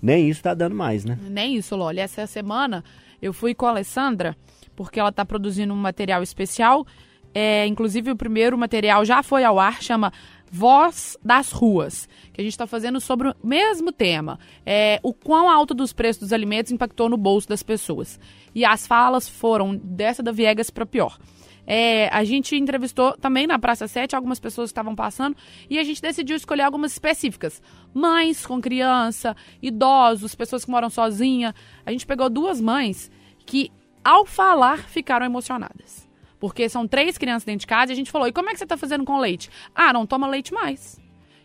[0.00, 1.18] nem isso tá dando mais, né?
[1.28, 2.00] Nem isso, Loli.
[2.00, 2.82] Essa semana
[3.20, 4.34] eu fui com a Alessandra,
[4.74, 6.86] porque ela tá produzindo um material especial.
[7.34, 10.10] É, inclusive o primeiro material já foi ao ar, chama
[10.56, 14.38] Voz das Ruas, que a gente está fazendo sobre o mesmo tema.
[14.64, 18.18] É, o quão alto dos preços dos alimentos impactou no bolso das pessoas.
[18.54, 21.18] E as falas foram dessa da Viegas para pior.
[21.66, 25.36] É, a gente entrevistou também na Praça 7 algumas pessoas que estavam passando
[25.68, 27.60] e a gente decidiu escolher algumas específicas.
[27.92, 31.54] Mães com criança, idosos, pessoas que moram sozinha.
[31.84, 33.10] A gente pegou duas mães
[33.44, 33.70] que,
[34.02, 36.05] ao falar, ficaram emocionadas.
[36.38, 38.58] Porque são três crianças dentro de casa e a gente falou: e como é que
[38.58, 39.50] você está fazendo com leite?
[39.74, 41.00] Ah, não toma leite mais.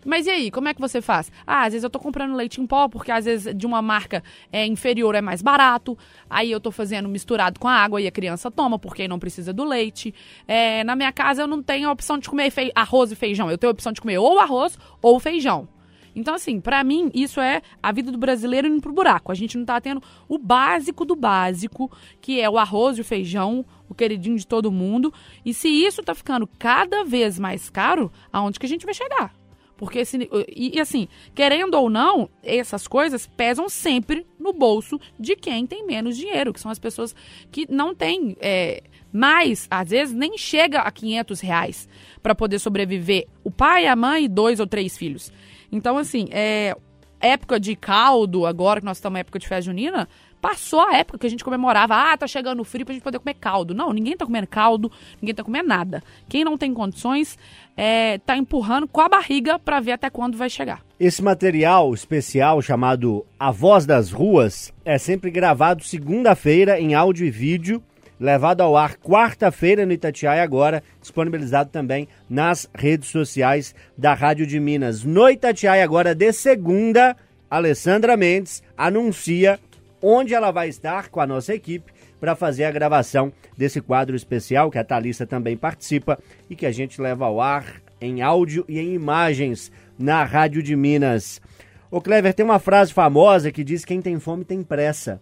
[0.06, 1.32] Mas e aí, como é que você faz?
[1.46, 4.24] Ah, às vezes eu tô comprando leite em pó, porque às vezes de uma marca
[4.52, 5.98] é, inferior é mais barato.
[6.30, 9.54] Aí eu tô fazendo misturado com a água e a criança toma, porque não precisa
[9.54, 10.14] do leite.
[10.48, 13.50] É, na minha casa eu não tenho a opção de comer arroz e feijão.
[13.52, 15.68] Eu tenho a opção de comer ou arroz ou feijão.
[16.16, 19.32] Então, assim, para mim, isso é a vida do brasileiro indo pro buraco.
[19.32, 23.06] A gente não tá tendo o básico do básico, que é o arroz e o
[23.06, 25.14] feijão, o queridinho de todo mundo.
[25.46, 29.34] E se isso tá ficando cada vez mais caro, aonde que a gente vai chegar?
[29.78, 35.36] Porque, esse, e, e, assim, querendo ou não, essas coisas pesam sempre no bolso de
[35.36, 37.16] quem tem menos dinheiro, que são as pessoas
[37.52, 41.90] que não têm é, mais, às vezes nem chega a 500 reais
[42.22, 45.34] para poder sobreviver o pai, a mãe e dois ou três filhos.
[45.72, 46.76] Então, assim, é,
[47.20, 50.08] época de caldo, agora que nós estamos na época de festa junina,
[50.42, 53.20] passou a época que a gente comemorava, ah, tá chegando o frio pra gente poder
[53.20, 53.74] comer caldo.
[53.74, 56.04] Não, ninguém tá comendo caldo, ninguém tá comendo nada.
[56.28, 57.38] Quem não tem condições
[57.78, 60.82] é, tá empurrando com a barriga para ver até quando vai chegar.
[61.00, 67.32] Esse material especial chamado A Voz das Ruas é sempre gravado segunda-feira em áudio e
[67.32, 67.82] vídeo
[68.20, 74.60] levado ao ar quarta-feira no Itatiaia, agora disponibilizado também nas redes sociais da Rádio de
[74.60, 75.04] Minas.
[75.04, 77.18] No Itatiaia, agora de segunda,
[77.50, 79.60] Alessandra Mendes anuncia
[80.02, 84.70] onde ela vai estar com a nossa equipe para fazer a gravação desse quadro especial,
[84.72, 88.80] que a Thalissa também participa e que a gente leva ao ar em áudio e
[88.80, 91.42] em imagens na Rádio de Minas.
[91.90, 95.22] O Clever tem uma frase famosa que diz: quem tem fome tem pressa.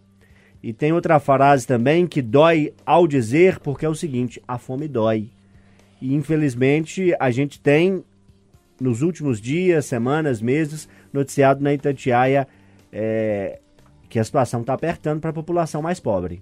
[0.61, 4.87] E tem outra frase também que dói ao dizer, porque é o seguinte: a fome
[4.87, 5.29] dói.
[6.01, 8.03] E infelizmente a gente tem,
[8.79, 12.47] nos últimos dias, semanas, meses, noticiado na Itatiaia
[12.91, 13.59] é,
[14.10, 16.41] que a situação está apertando para a população mais pobre.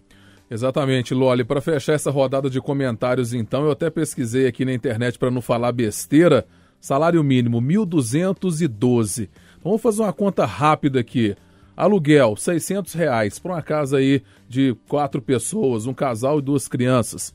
[0.49, 1.43] Exatamente, Loli.
[1.43, 5.41] Para fechar essa rodada de comentários, então, eu até pesquisei aqui na internet para não
[5.41, 6.45] falar besteira.
[6.79, 9.29] Salário mínimo, 1.212.
[9.61, 11.35] Vamos fazer uma conta rápida aqui.
[11.75, 17.33] Aluguel, 600 reais para uma casa aí de quatro pessoas, um casal e duas crianças.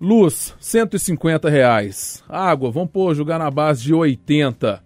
[0.00, 2.24] Luz, 150 reais.
[2.28, 4.82] Água, vamos pôr, jogar na base de 80.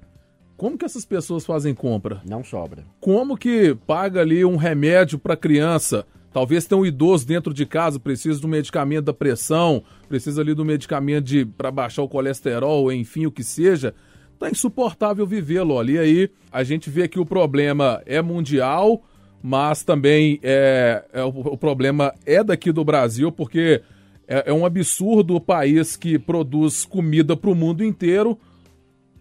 [0.57, 2.23] Como que essas pessoas fazem compra?
[2.25, 2.85] Não sobra.
[2.99, 6.07] Como que paga ali um remédio para criança?
[6.33, 10.64] Talvez tenha um idoso dentro de casa, precisa do medicamento da pressão, precisa ali do
[10.64, 13.95] medicamento para baixar o colesterol, enfim, o que seja.
[14.38, 15.95] Tá insuportável vivê-lo ali.
[15.95, 19.03] E aí a gente vê que o problema é mundial,
[19.42, 23.83] mas também é, é o, o, problema é daqui do Brasil, porque
[24.29, 28.38] é, é um absurdo o país que produz comida para o mundo inteiro.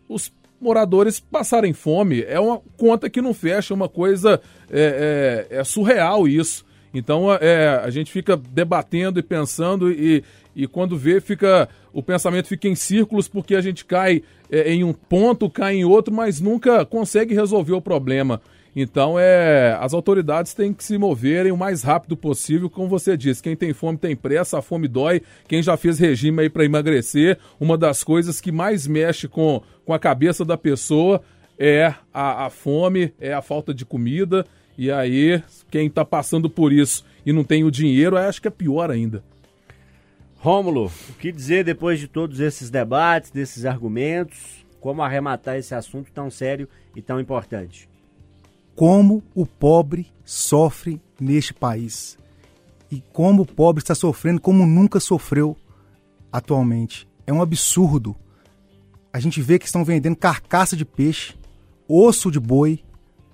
[0.08, 0.32] Os
[0.66, 2.24] moradores passarem fome.
[2.24, 6.66] É uma conta que não fecha, uma coisa é, é, é surreal isso.
[6.94, 10.24] Então é, a gente fica debatendo e pensando e,
[10.56, 14.84] e quando vê fica o pensamento fica em círculos porque a gente cai é, em
[14.84, 18.42] um ponto, cai em outro, mas nunca consegue resolver o problema.
[18.76, 23.42] Então, é, as autoridades têm que se moverem o mais rápido possível, como você disse.
[23.42, 25.22] Quem tem fome tem pressa, a fome dói.
[25.48, 29.94] Quem já fez regime aí para emagrecer, uma das coisas que mais mexe com, com
[29.94, 31.22] a cabeça da pessoa
[31.58, 34.46] é a, a fome, é a falta de comida.
[34.78, 38.52] E aí, quem está passando por isso e não tem o dinheiro, acho que é
[38.52, 39.24] pior ainda.
[40.36, 44.66] Rômulo, o que dizer depois de todos esses debates, desses argumentos?
[44.82, 47.90] Como arrematar esse assunto tão sério e tão importante?
[48.76, 52.18] Como o pobre sofre neste país
[52.92, 55.56] e como o pobre está sofrendo como nunca sofreu
[56.32, 57.08] atualmente.
[57.26, 58.16] É um absurdo.
[59.12, 61.36] A gente vê que estão vendendo carcaça de peixe,
[61.88, 62.84] osso de boi.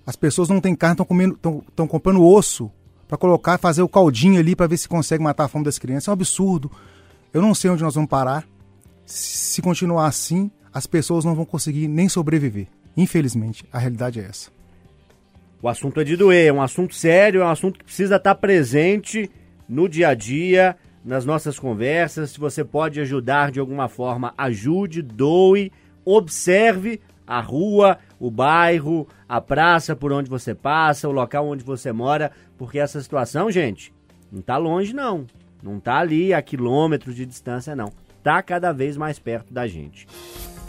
[0.06, 2.72] As pessoas não têm carne, estão comendo, estão comprando osso
[3.08, 6.08] para colocar, fazer o caldinho ali para ver se consegue matar a fome das crianças.
[6.08, 6.72] É um absurdo.
[7.34, 8.48] Eu não sei onde nós vamos parar.
[9.06, 12.68] Se continuar assim, as pessoas não vão conseguir nem sobreviver.
[12.96, 14.52] Infelizmente, a realidade é essa.
[15.62, 18.34] O assunto é de doer, é um assunto sério, é um assunto que precisa estar
[18.34, 19.30] presente
[19.70, 22.32] no dia a dia, nas nossas conversas.
[22.32, 25.72] Se você pode ajudar de alguma forma, ajude, doe,
[26.04, 31.92] observe a rua, o bairro, a praça por onde você passa, o local onde você
[31.92, 33.94] mora, porque essa situação, gente,
[34.32, 35.28] não está longe não.
[35.62, 37.94] Não está ali a quilômetros de distância não.
[38.24, 40.08] Tá cada vez mais perto da gente.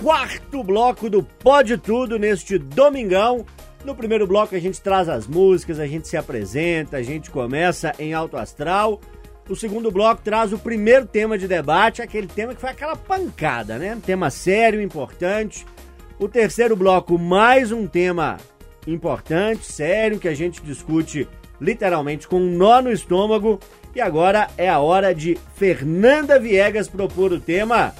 [0.03, 3.47] Quarto bloco do Pode Tudo neste domingão.
[3.85, 7.93] No primeiro bloco a gente traz as músicas, a gente se apresenta, a gente começa
[7.99, 9.01] em alto astral.
[9.49, 13.79] O segundo bloco traz o primeiro tema de debate, aquele tema que foi aquela pancada,
[13.79, 13.97] né?
[13.97, 15.67] Um tema sério, importante.
[16.17, 18.37] O terceiro bloco, mais um tema
[18.87, 21.29] importante, sério, que a gente discute
[21.61, 23.59] literalmente com um nó no estômago.
[23.97, 27.93] E agora é a hora de Fernanda Viegas propor o tema.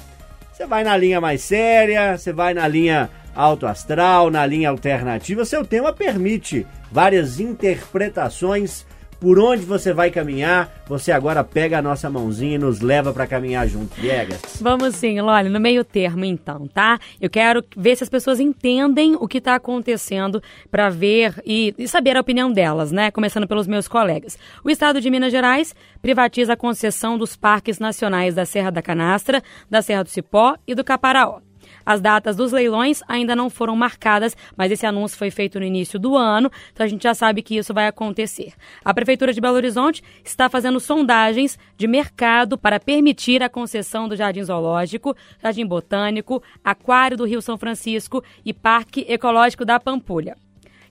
[0.53, 5.45] Você vai na linha mais séria, você vai na linha alto astral, na linha alternativa,
[5.45, 8.85] seu tema permite várias interpretações
[9.23, 10.83] por onde você vai caminhar.
[10.85, 14.41] Você agora pega a nossa mãozinha e nos leva para caminhar junto, Viegas.
[14.59, 16.99] Vamos sim, Loli, no meio termo então, tá?
[17.21, 21.87] Eu quero ver se as pessoas entendem o que está acontecendo para ver e, e,
[21.87, 23.11] saber a opinião delas, né?
[23.11, 24.37] Começando pelos meus colegas.
[24.61, 29.41] O estado de Minas Gerais privatiza a concessão dos parques nacionais da Serra da Canastra,
[29.69, 31.39] da Serra do Cipó e do Caparaó.
[31.85, 35.99] As datas dos leilões ainda não foram marcadas, mas esse anúncio foi feito no início
[35.99, 38.53] do ano, então a gente já sabe que isso vai acontecer.
[38.83, 44.15] A Prefeitura de Belo Horizonte está fazendo sondagens de mercado para permitir a concessão do
[44.15, 50.37] Jardim Zoológico, Jardim Botânico, Aquário do Rio São Francisco e Parque Ecológico da Pampulha.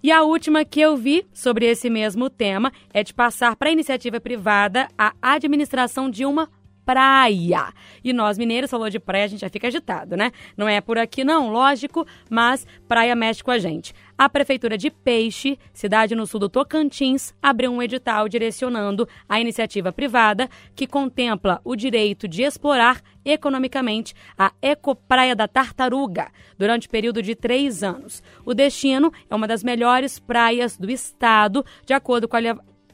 [0.02, 3.72] E a última que eu vi sobre esse mesmo tema é de passar para a
[3.72, 6.48] iniciativa privada a administração de uma
[6.85, 7.73] praia.
[8.03, 10.33] E nós, mineiros, falou de praia, a gente já fica agitado, né?
[10.57, 13.95] Não é por aqui, não, lógico, mas praia mexe com a gente.
[14.16, 19.92] A Prefeitura de Peixe, cidade no sul do Tocantins, abriu um edital direcionando a iniciativa
[19.92, 27.23] privada que contempla o direito de explorar economicamente a Ecopraia da Tartaruga durante o período
[27.23, 28.23] de três anos.
[28.45, 32.40] O destino é uma das melhores praias do estado, de acordo com a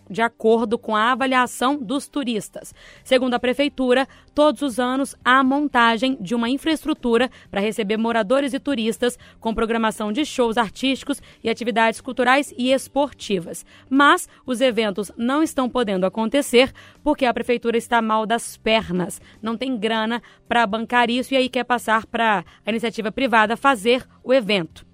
[0.09, 2.75] de acordo com a avaliação dos turistas.
[3.05, 8.55] Segundo a prefeitura, todos os anos há a montagem de uma infraestrutura para receber moradores
[8.55, 13.65] e turistas com programação de shows artísticos e atividades culturais e esportivas.
[13.91, 19.57] Mas os eventos não estão podendo acontecer porque a prefeitura está mal das pernas, não
[19.57, 24.33] tem grana para bancar isso e aí quer passar para a iniciativa privada fazer o
[24.33, 24.88] evento.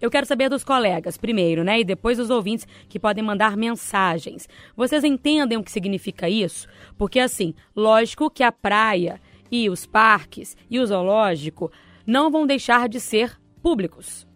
[0.00, 1.80] Eu quero saber dos colegas, primeiro, né?
[1.80, 4.48] E depois dos ouvintes que podem mandar mensagens.
[4.74, 6.66] Vocês entendem o que significa isso?
[6.96, 11.70] Porque, assim, lógico que a praia e os parques e o zoológico
[12.06, 14.29] não vão deixar de ser públicos.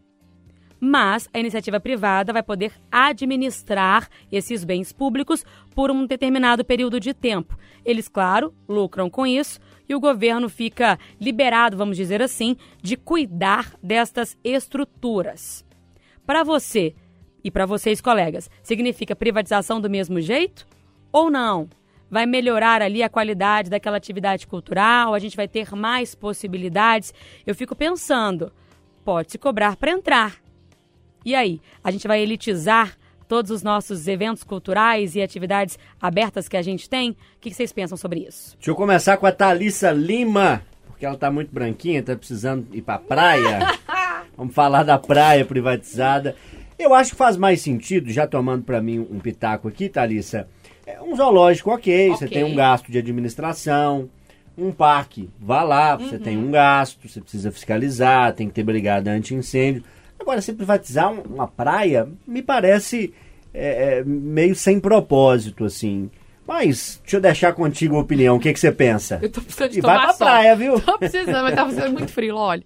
[0.87, 5.43] Mas a iniciativa privada vai poder administrar esses bens públicos
[5.75, 7.59] por um determinado período de tempo.
[7.87, 13.75] Eles, claro, lucram com isso, e o governo fica liberado, vamos dizer assim, de cuidar
[13.83, 15.65] destas estruturas.
[16.27, 16.95] Para você
[17.43, 20.67] e para vocês, colegas, significa privatização do mesmo jeito
[21.11, 21.67] ou não?
[22.11, 25.15] Vai melhorar ali a qualidade daquela atividade cultural?
[25.15, 27.15] A gente vai ter mais possibilidades?
[27.47, 28.53] Eu fico pensando,
[29.03, 30.44] pode se cobrar para entrar.
[31.25, 36.57] E aí, a gente vai elitizar todos os nossos eventos culturais e atividades abertas que
[36.57, 37.11] a gente tem?
[37.11, 38.57] O que vocês pensam sobre isso?
[38.57, 42.83] Deixa eu começar com a Thalissa Lima, porque ela tá muito branquinha, tá precisando ir
[42.83, 43.79] pra praia.
[44.37, 46.37] Vamos falar da praia privatizada.
[46.79, 50.49] Eu acho que faz mais sentido, já tomando para mim um pitaco aqui, Thalissa,
[50.87, 54.11] é um zoológico ok, você tem um gasto de administração,
[54.59, 59.11] um parque, vá lá, você tem um gasto, você precisa fiscalizar, tem que ter brigada
[59.11, 59.83] anti-incêndio.
[60.25, 63.13] Agora, se privatizar um- uma praia, me parece
[63.53, 66.11] é, é, meio sem propósito, assim.
[66.47, 69.19] Mas, deixa eu deixar contigo a opinião, o que, que você pensa?
[69.23, 70.27] Eu tô precisando de E vai tomar pra sol.
[70.27, 70.81] praia, viu?
[70.83, 72.65] Tô precisando, mas tá fazendo muito frio, olha.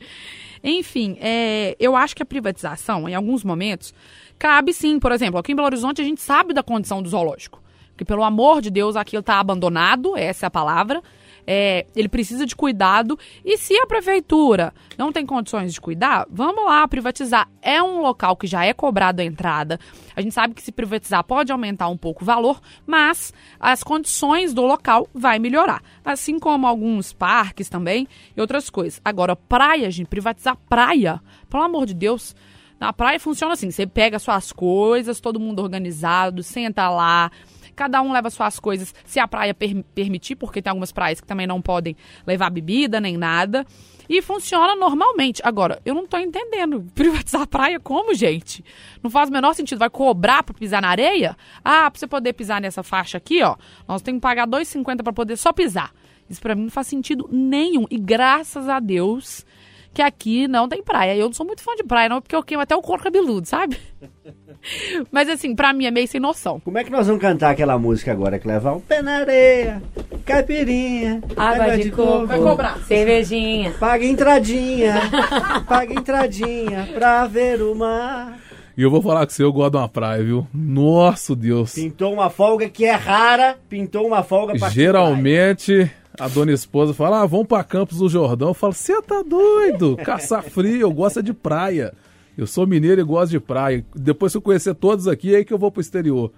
[0.64, 3.92] Enfim, é, eu acho que a privatização, em alguns momentos,
[4.38, 4.99] cabe sim.
[4.99, 7.62] Por exemplo, aqui em Belo Horizonte a gente sabe da condição do zoológico.
[7.97, 11.03] Que, pelo amor de Deus, aquilo está abandonado, essa é a palavra.
[11.51, 13.19] É, ele precisa de cuidado.
[13.43, 17.49] E se a prefeitura não tem condições de cuidar, vamos lá privatizar.
[17.63, 19.81] É um local que já é cobrado a entrada.
[20.15, 24.53] A gente sabe que se privatizar pode aumentar um pouco o valor, mas as condições
[24.53, 25.83] do local vai melhorar.
[26.05, 28.07] Assim como alguns parques também
[28.37, 29.01] e outras coisas.
[29.03, 32.37] Agora, praia, gente, privatizar praia, pelo amor de Deus.
[32.79, 37.31] Na praia funciona assim: você pega suas coisas, todo mundo organizado, senta lá,
[37.79, 41.27] cada um leva suas coisas, se a praia per- permitir, porque tem algumas praias que
[41.27, 43.64] também não podem levar bebida nem nada.
[44.09, 45.41] E funciona normalmente.
[45.45, 46.85] Agora, eu não tô entendendo.
[46.95, 48.64] Privatizar a praia como, gente?
[49.03, 49.79] Não faz o menor sentido.
[49.79, 51.37] Vai cobrar pra pisar na areia?
[51.64, 53.55] Ah, pra você poder pisar nessa faixa aqui, ó,
[53.87, 55.93] nós temos que pagar R$ 2,50 pra poder só pisar.
[56.29, 57.85] Isso pra mim não faz sentido nenhum.
[57.91, 59.45] E graças a Deus
[59.92, 61.16] que aqui não tem praia.
[61.16, 63.46] Eu não sou muito fã de praia, não, porque eu queimo até o couro cabeludo,
[63.46, 63.77] sabe?
[65.11, 66.61] Mas assim, pra mim é meio sem noção.
[66.61, 68.81] Como é que nós vamos cantar aquela música agora, Clevão?
[68.81, 69.83] Pé na areia,
[70.24, 72.79] caipirinha, Água de coco, Vai cobrar.
[72.81, 73.72] cervejinha.
[73.79, 74.94] Paga entradinha,
[75.66, 78.38] paga entradinha pra ver o mar.
[78.77, 80.46] E eu vou falar que você, eu gosto de uma praia, viu?
[80.55, 81.74] Nossa, Deus.
[81.74, 87.22] Pintou uma folga que é rara, pintou uma folga pra Geralmente, a dona esposa fala,
[87.22, 88.48] ah, vamos pra Campos do Jordão.
[88.48, 89.96] Eu falo, você tá doido?
[89.96, 91.92] Caçar frio, eu gosto é de praia.
[92.37, 93.85] Eu sou mineiro e gosto de praia.
[93.94, 96.33] Depois que eu conhecer todos aqui, é aí que eu vou pro exterior.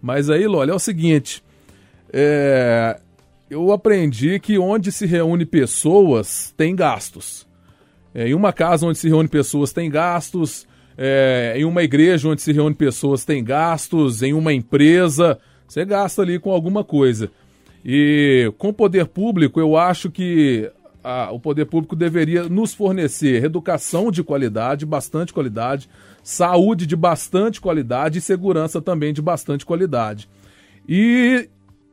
[0.00, 1.42] Mas aí, Lolha, é o seguinte.
[2.12, 2.98] é,
[3.50, 7.46] Eu aprendi que onde se reúne pessoas, tem gastos.
[8.14, 10.66] É, em uma casa onde se reúne pessoas tem gastos,
[10.98, 16.20] é, em uma igreja onde se reúne pessoas tem gastos, em uma empresa, você gasta
[16.20, 17.30] ali com alguma coisa.
[17.84, 20.70] E com o poder público, eu acho que
[21.02, 25.88] a- o poder público deveria nos fornecer educação de qualidade, bastante qualidade,
[26.22, 30.28] saúde de bastante qualidade e segurança também de bastante qualidade.
[30.88, 31.48] E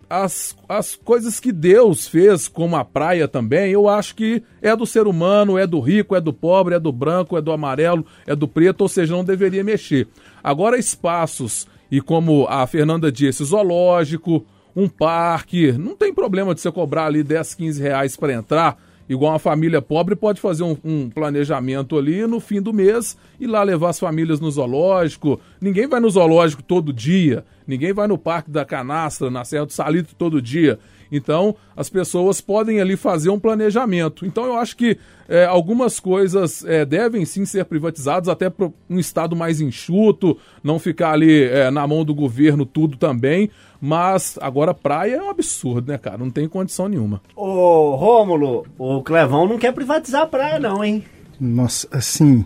[0.07, 4.85] as, as coisas que Deus fez, como a praia também, eu acho que é do
[4.85, 8.35] ser humano, é do rico, é do pobre, é do branco, é do amarelo, é
[8.35, 10.07] do preto, ou seja, não deveria mexer.
[10.43, 14.45] Agora, espaços, e como a Fernanda disse, zoológico,
[14.75, 18.77] um parque, não tem problema de você cobrar ali 10, 15 reais para entrar.
[19.09, 23.47] Igual uma família pobre pode fazer um, um planejamento ali no fim do mês e
[23.47, 25.41] lá levar as famílias no zoológico.
[25.59, 29.73] Ninguém vai no zoológico todo dia, ninguém vai no Parque da Canastra, na Serra do
[29.73, 30.77] Salito todo dia.
[31.11, 34.25] Então, as pessoas podem ali fazer um planejamento.
[34.25, 34.97] Então, eu acho que
[35.27, 40.77] é, algumas coisas é, devem sim ser privatizadas, até para um estado mais enxuto, não
[40.77, 43.49] ficar ali é, na mão do governo tudo também.
[43.81, 46.17] Mas agora praia é um absurdo, né, cara?
[46.17, 47.21] Não tem condição nenhuma.
[47.35, 51.05] Ô, Rômulo, o Clevão não quer privatizar a praia, não, hein?
[51.39, 52.45] Nossa, assim,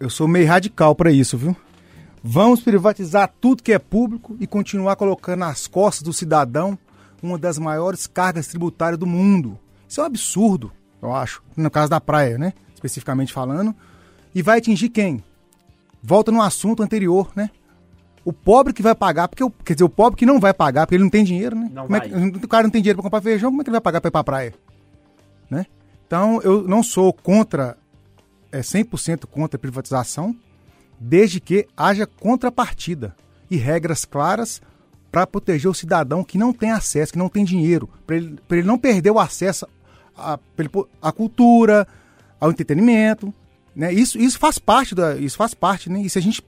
[0.00, 1.54] eu sou meio radical pra isso, viu?
[2.24, 6.78] Vamos privatizar tudo que é público e continuar colocando nas costas do cidadão
[7.22, 9.58] uma das maiores cargas tributárias do mundo.
[9.88, 12.52] Isso é um absurdo, eu acho, no caso da praia, né?
[12.74, 13.74] Especificamente falando.
[14.34, 15.22] E vai atingir quem?
[16.02, 17.50] Volta no assunto anterior, né?
[18.24, 20.86] O pobre que vai pagar, porque o, quer dizer, o pobre que não vai pagar,
[20.86, 21.68] porque ele não tem dinheiro, né?
[21.72, 22.08] Não Como é vai.
[22.30, 24.00] que- o cara não tem dinheiro para comprar feijão, como é que ele vai pagar
[24.00, 24.54] para ir para praia?
[25.50, 25.66] Né?
[26.06, 27.76] Então, eu não sou contra,
[28.52, 30.36] é 100% contra a privatização,
[31.00, 33.14] desde que haja contrapartida
[33.50, 34.62] e regras claras
[35.10, 38.56] para proteger o cidadão que não tem acesso, que não tem dinheiro, para ele, pra
[38.58, 39.66] ele não perder o acesso
[40.16, 40.38] à,
[41.02, 41.86] à cultura,
[42.40, 43.34] ao entretenimento,
[43.74, 43.92] né?
[43.92, 46.02] Isso, isso faz parte da, isso faz parte, né?
[46.02, 46.42] E se a gente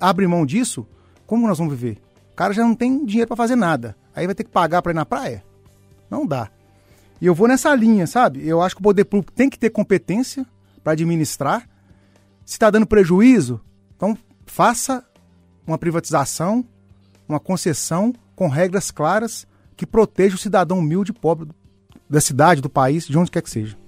[0.00, 0.86] abre mão disso,
[1.30, 1.96] como nós vamos viver?
[2.32, 4.90] O cara já não tem dinheiro para fazer nada, aí vai ter que pagar para
[4.90, 5.44] ir na praia?
[6.10, 6.50] Não dá.
[7.20, 8.44] E eu vou nessa linha, sabe?
[8.44, 10.44] Eu acho que o poder público tem que ter competência
[10.82, 11.68] para administrar.
[12.44, 13.60] Se está dando prejuízo,
[13.94, 15.04] então faça
[15.64, 16.64] uma privatização,
[17.28, 21.48] uma concessão com regras claras que proteja o cidadão humilde e pobre
[22.08, 23.78] da cidade, do país, de onde quer que seja.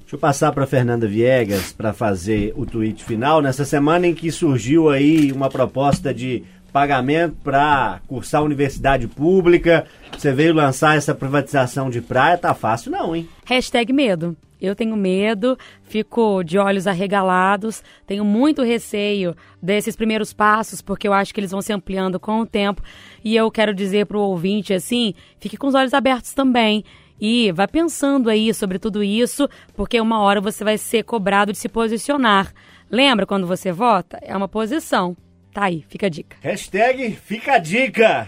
[0.00, 3.40] Deixa eu passar para Fernanda Viegas para fazer o tweet final.
[3.40, 6.44] Nessa semana em que surgiu aí uma proposta de
[6.74, 13.14] pagamento para cursar universidade pública, você veio lançar essa privatização de praia, tá fácil não,
[13.14, 13.28] hein?
[13.44, 14.36] Hashtag medo.
[14.60, 21.12] Eu tenho medo, fico de olhos arregalados, tenho muito receio desses primeiros passos, porque eu
[21.12, 22.82] acho que eles vão se ampliando com o tempo.
[23.22, 26.84] E eu quero dizer para o ouvinte assim: fique com os olhos abertos também.
[27.20, 31.58] E vá pensando aí sobre tudo isso, porque uma hora você vai ser cobrado de
[31.58, 32.52] se posicionar.
[32.90, 34.18] Lembra quando você vota?
[34.22, 35.16] É uma posição.
[35.54, 36.36] Tá aí, fica a dica.
[36.40, 38.26] Hashtag fica a dica.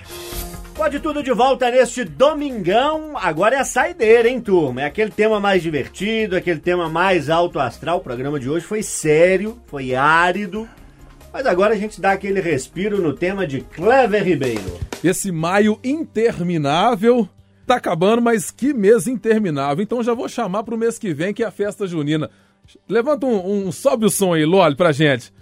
[0.76, 3.14] Pode tudo de volta neste domingão.
[3.16, 4.82] Agora é a saideira, hein, turma?
[4.82, 7.98] É aquele tema mais divertido, aquele tema mais alto astral.
[7.98, 10.68] O programa de hoje foi sério, foi árido.
[11.32, 14.78] Mas agora a gente dá aquele respiro no tema de Clever Ribeiro.
[15.02, 17.28] Esse maio interminável
[17.66, 19.82] tá acabando, mas que mês interminável.
[19.82, 22.30] Então já vou chamar pro mês que vem, que é a festa junina.
[22.88, 25.32] Levanta um, um sobe o som aí, Loli, pra gente.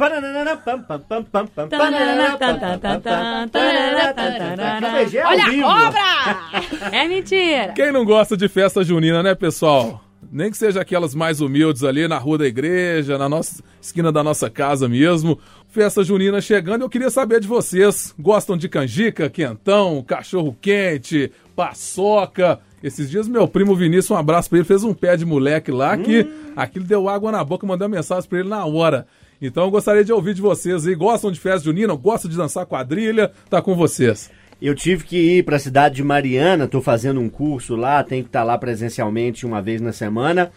[5.25, 6.91] Olha a cobra!
[6.93, 7.73] É mentira!
[7.75, 10.04] Quem não gosta de festa junina, né, pessoal?
[10.33, 14.23] Nem que seja aquelas mais humildes ali na rua da igreja, na nossa esquina da
[14.23, 15.39] nossa casa mesmo.
[15.69, 18.15] Festa junina chegando, eu queria saber de vocês.
[18.19, 22.61] Gostam de canjica, quentão, cachorro quente, paçoca?
[22.83, 25.97] Esses dias meu primo Vinícius, um abraço pra ele, fez um pé de moleque lá
[25.97, 29.07] que aquilo deu água na boca, mandei uma mensagem pra ele na hora.
[29.41, 30.95] Então eu gostaria de ouvir de vocês aí.
[30.95, 31.95] Gostam de festa junina?
[31.95, 33.33] Gostam de dançar quadrilha?
[33.51, 34.31] Tá com vocês.
[34.65, 38.23] Eu tive que ir para a cidade de Mariana, tô fazendo um curso lá, tenho
[38.23, 40.53] que estar lá presencialmente uma vez na semana.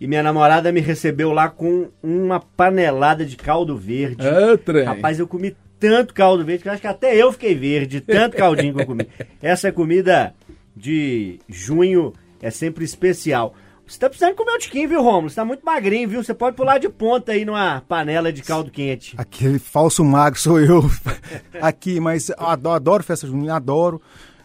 [0.00, 4.24] E minha namorada me recebeu lá com uma panelada de caldo verde.
[4.24, 4.84] É, trem.
[4.84, 8.36] Rapaz, eu comi tanto caldo verde que eu acho que até eu fiquei verde, tanto
[8.36, 9.08] caldinho que eu comi.
[9.42, 10.32] Essa comida
[10.76, 13.56] de junho é sempre especial.
[13.88, 15.30] Você tá precisando comer um tiquinho, viu, Romulo?
[15.30, 16.22] Você tá muito magrinho, viu?
[16.22, 19.14] Você pode pular de ponta aí numa panela de caldo quente.
[19.16, 20.84] Aquele falso magro sou eu
[21.62, 24.00] aqui, mas adoro, adoro festa junina, adoro.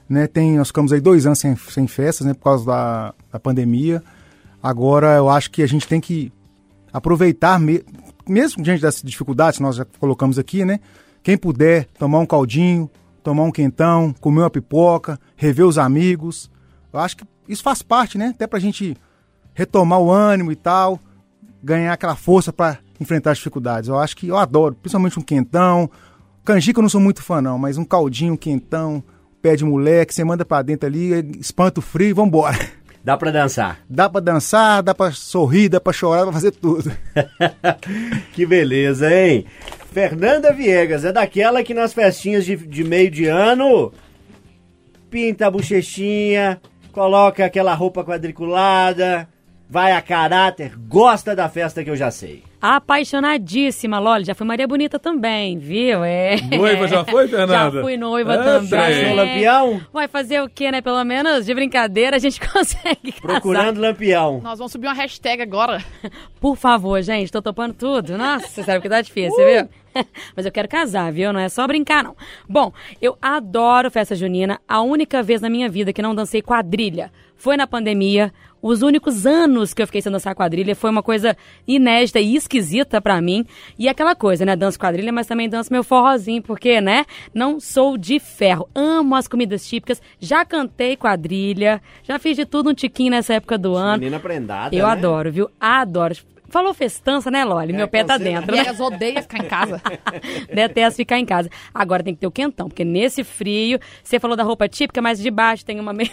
[0.07, 0.27] Né?
[0.27, 2.33] Tem, nós ficamos aí dois anos sem, sem festas, né?
[2.33, 4.01] Por causa da, da pandemia.
[4.61, 6.31] Agora eu acho que a gente tem que
[6.91, 7.83] aproveitar, me-
[8.27, 10.79] mesmo diante das dificuldades que nós já colocamos aqui, né?
[11.21, 12.89] Quem puder tomar um caldinho,
[13.21, 16.49] tomar um quentão, comer uma pipoca, rever os amigos.
[16.93, 18.27] Eu acho que isso faz parte, né?
[18.35, 18.95] Até pra gente
[19.53, 20.99] retomar o ânimo e tal,
[21.63, 23.89] ganhar aquela força para enfrentar as dificuldades.
[23.89, 25.89] Eu acho que eu adoro, principalmente um quentão.
[26.43, 29.03] Canjica eu não sou muito fã não, mas um caldinho, um quentão,
[29.41, 32.57] pé de moleque, você manda pra dentro ali, espanta o frio e vambora.
[33.03, 33.81] Dá pra dançar.
[33.89, 36.89] Dá pra dançar, dá pra sorrir, dá pra chorar, dá pra fazer tudo.
[38.31, 39.45] que beleza, hein?
[39.91, 43.91] Fernanda Viegas é daquela que nas festinhas de, de meio de ano
[45.11, 46.61] pinta a bochechinha,
[46.93, 49.27] coloca aquela roupa quadriculada,
[49.73, 52.43] vai a caráter, gosta da festa que eu já sei.
[52.61, 54.23] Apaixonadíssima, Loli.
[54.23, 56.03] Já fui Maria Bonita também, viu?
[56.03, 56.35] É.
[56.55, 57.53] Noiva já foi, Fernanda?
[57.73, 58.79] Já fui noiva É, também.
[58.79, 59.81] Achou lampião?
[59.91, 60.79] Vai fazer o quê, né?
[60.79, 63.21] Pelo menos de brincadeira a gente consegue casar.
[63.41, 64.39] Procurando lampião.
[64.43, 65.83] Nós vamos subir uma hashtag agora.
[66.39, 68.15] Por favor, gente, tô topando tudo.
[68.15, 70.05] Nossa, você sabe que tá difícil, viu?
[70.35, 71.33] Mas eu quero casar, viu?
[71.33, 72.15] Não é só brincar, não.
[72.47, 72.71] Bom,
[73.01, 74.59] eu adoro festa junina.
[74.67, 78.31] A única vez na minha vida que não dancei quadrilha foi na pandemia.
[78.63, 81.35] Os únicos anos que eu fiquei sem dançar quadrilha foi uma coisa
[81.67, 83.45] inédita e esquisita pra mim.
[83.77, 84.55] E aquela coisa, né?
[84.55, 87.05] Danço quadrilha, mas também danço meu forrozinho, porque, né?
[87.33, 88.69] Não sou de ferro.
[88.73, 90.01] Amo as comidas típicas.
[90.17, 91.81] Já cantei quadrilha.
[92.03, 93.99] Já fiz de tudo um tiquinho nessa época do ano.
[93.99, 94.93] Menina prendada, Eu né?
[94.93, 95.49] adoro, viu?
[95.59, 96.15] Adoro.
[96.53, 97.73] Falou festança, né, Loli?
[97.73, 98.55] Meu pé tá você- dentro.
[98.55, 98.61] né?
[98.63, 99.81] Viegas odeia ficar em casa.
[100.53, 101.49] Detesto ficar em casa.
[101.73, 105.19] Agora tem que ter o quentão, porque nesse frio, você falou da roupa típica, mas
[105.19, 106.11] de baixo tem uma meia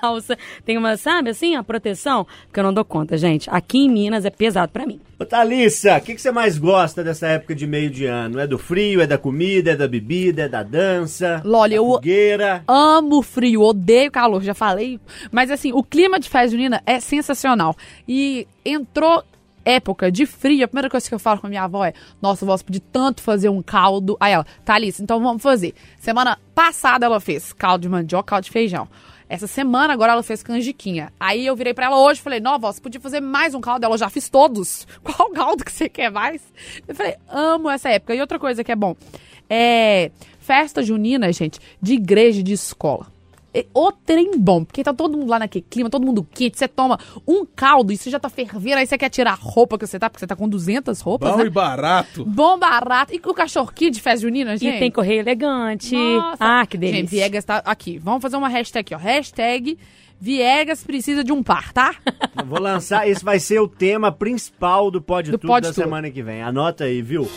[0.00, 3.48] calça, tem uma, sabe, assim, a proteção, porque eu não dou conta, gente.
[3.50, 5.00] Aqui em Minas é pesado pra mim.
[5.18, 8.40] Ô, Thalissa, o que, que você mais gosta dessa época de meio de ano?
[8.40, 11.40] É do frio, é da comida, é da bebida, é da dança?
[11.44, 12.64] Loli, da eu- fogueira?
[12.66, 14.98] Amo frio, odeio calor, já falei.
[15.30, 17.76] Mas assim, o clima de festa junina é sensacional.
[18.08, 19.22] E entrou
[19.64, 22.44] época de frio, a primeira coisa que eu falo com a minha avó é: Nossa,
[22.44, 24.16] vó, podia tanto fazer um caldo.
[24.20, 25.74] Aí ela, Thalissa, então vamos fazer.
[25.98, 28.88] Semana passada ela fez caldo de mandioca, caldo de feijão.
[29.28, 31.10] Essa semana agora ela fez canjiquinha.
[31.18, 33.60] Aí eu virei pra ela hoje e falei: Não, vó, você podia fazer mais um
[33.60, 33.84] caldo.
[33.84, 34.86] Ela, já fiz todos.
[35.02, 36.42] Qual caldo que você quer mais?
[36.86, 38.14] Eu falei: Amo essa época.
[38.14, 38.94] E outra coisa que é bom:
[39.48, 43.06] é festa junina, gente, de igreja, de escola.
[43.54, 46.66] É o trem bom, porque tá todo mundo lá naquele clima, todo mundo quente, você
[46.66, 49.86] toma um caldo e você já tá fervendo, aí você quer tirar a roupa que
[49.86, 51.44] você tá, porque você tá com 200 roupas, Bom né?
[51.44, 52.24] e barato.
[52.24, 53.14] Bom, barato.
[53.14, 54.76] E o cachorro quente de festa junina, gente?
[54.76, 55.94] E tem correio elegante.
[55.94, 56.36] Nossa.
[56.40, 57.08] Ah, que Gente, delícia.
[57.18, 57.98] Viegas tá aqui.
[57.98, 58.98] Vamos fazer uma hashtag aqui, ó.
[58.98, 59.78] Hashtag
[60.20, 61.96] Viegas precisa de um par, tá?
[62.38, 65.74] Eu Vou lançar, esse vai ser o tema principal do Pode Do Tudo Pode da
[65.74, 65.82] Tudo.
[65.82, 66.42] semana que vem.
[66.42, 67.28] Anota aí, viu?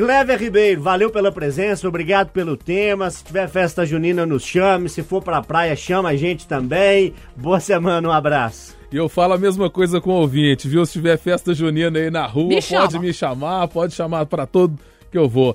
[0.00, 3.10] Clever Ribeiro, valeu pela presença, obrigado pelo tema.
[3.10, 4.88] Se tiver festa junina, nos chame.
[4.88, 7.12] Se for pra praia, chama a gente também.
[7.36, 8.74] Boa semana, um abraço.
[8.90, 10.86] E eu falo a mesma coisa com o ouvinte, viu?
[10.86, 12.98] Se tiver festa junina aí na rua, Me pode chama.
[12.98, 14.78] me chamar, pode chamar pra todo
[15.12, 15.54] que eu vou.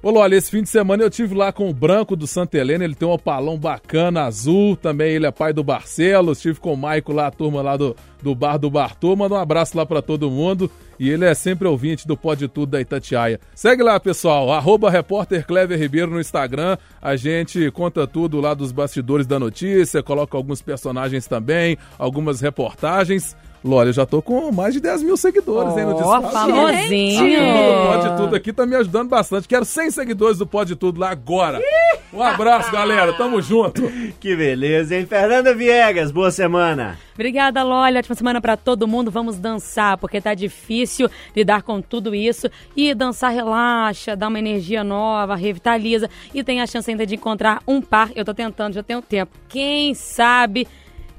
[0.00, 2.84] Ô, Loli, esse fim de semana eu tive lá com o Branco do Santa Helena,
[2.84, 6.76] ele tem um opalão bacana, azul, também ele é pai do Barcelos, estive com o
[6.76, 10.02] Maico lá, a turma lá do, do bar do Bartô, manda um abraço lá pra
[10.02, 10.68] todo mundo,
[11.02, 13.40] e ele é sempre ouvinte do Pode Tudo da Itatiaia.
[13.56, 18.70] Segue lá, pessoal, arroba repórter Clever Ribeiro no Instagram, a gente conta tudo lá dos
[18.70, 23.36] bastidores da notícia, coloca alguns personagens também, algumas reportagens.
[23.64, 26.32] Loli, eu já tô com mais de 10 mil seguidores aí no Ó, Discord.
[26.32, 27.40] famosinho.
[27.86, 29.46] Pode Tudo aqui tá me ajudando bastante.
[29.46, 31.60] Quero 100 seguidores do Pode Tudo lá agora.
[32.12, 33.12] Um abraço, galera.
[33.12, 33.82] Tamo junto.
[34.18, 35.06] Que beleza, hein?
[35.06, 36.98] Fernanda Viegas, boa semana.
[37.14, 37.98] Obrigada, Loli.
[37.98, 39.10] Ótima semana pra todo mundo.
[39.10, 42.48] Vamos dançar, porque tá difícil lidar com tudo isso.
[42.76, 46.10] E dançar relaxa, dá uma energia nova, revitaliza.
[46.34, 48.10] E tem a chance ainda de encontrar um par.
[48.16, 49.32] Eu tô tentando, já tem um tempo.
[49.48, 50.66] Quem sabe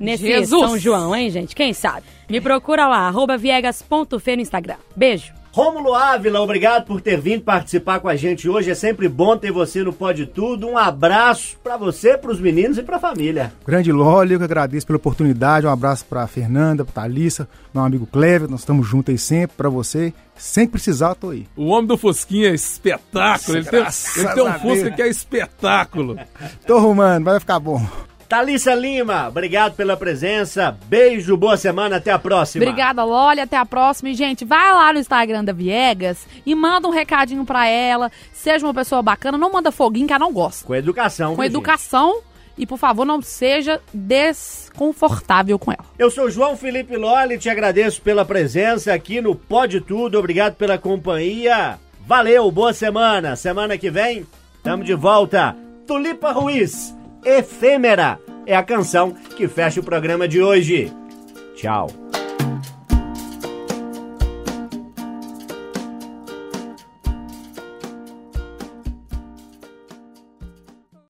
[0.03, 0.69] nesse Jesus!
[0.69, 1.55] São João, hein, gente?
[1.55, 2.05] Quem sabe?
[2.29, 4.75] Me procura lá, arroba no Instagram.
[4.95, 5.33] Beijo.
[5.53, 8.71] Rômulo Ávila, obrigado por ter vindo participar com a gente hoje.
[8.71, 10.67] É sempre bom ter você no Pode Tudo.
[10.67, 13.53] Um abraço pra você, pros meninos e pra família.
[13.63, 15.67] Grande Loli, eu que agradeço pela oportunidade.
[15.67, 18.49] Um abraço pra Fernanda, pra Thalissa, meu amigo Clever.
[18.49, 20.11] Nós estamos juntos aí sempre pra você.
[20.35, 21.45] Sem precisar, tô aí.
[21.55, 23.57] O homem do Fusquinha é espetáculo.
[23.59, 26.17] Ele tem, ele tem um a Fusca que é espetáculo.
[26.65, 27.79] Tô arrumando, vai ficar bom.
[28.33, 30.75] Thalissa Lima, obrigado pela presença.
[30.87, 32.65] Beijo, boa semana, até a próxima.
[32.65, 33.39] Obrigada, Loli.
[33.39, 34.09] Até a próxima.
[34.09, 38.11] E, gente, vai lá no Instagram da Viegas e manda um recadinho pra ela.
[38.33, 39.37] Seja uma pessoa bacana.
[39.37, 40.65] Não manda foguinho que ela não gosta.
[40.65, 41.35] Com educação.
[41.35, 41.51] Com viu, gente?
[41.53, 42.21] educação.
[42.57, 45.85] E, por favor, não seja desconfortável com ela.
[45.99, 50.79] Eu sou João Felipe Loli, te agradeço pela presença aqui no Pode Tudo, obrigado pela
[50.79, 51.77] companhia.
[52.07, 53.35] Valeu, boa semana.
[53.35, 54.25] Semana que vem,
[54.63, 55.55] tamo de volta.
[55.85, 56.95] Tulipa Ruiz,
[57.25, 60.91] Efêmera, é a canção que fecha o programa de hoje.
[61.55, 61.87] Tchau.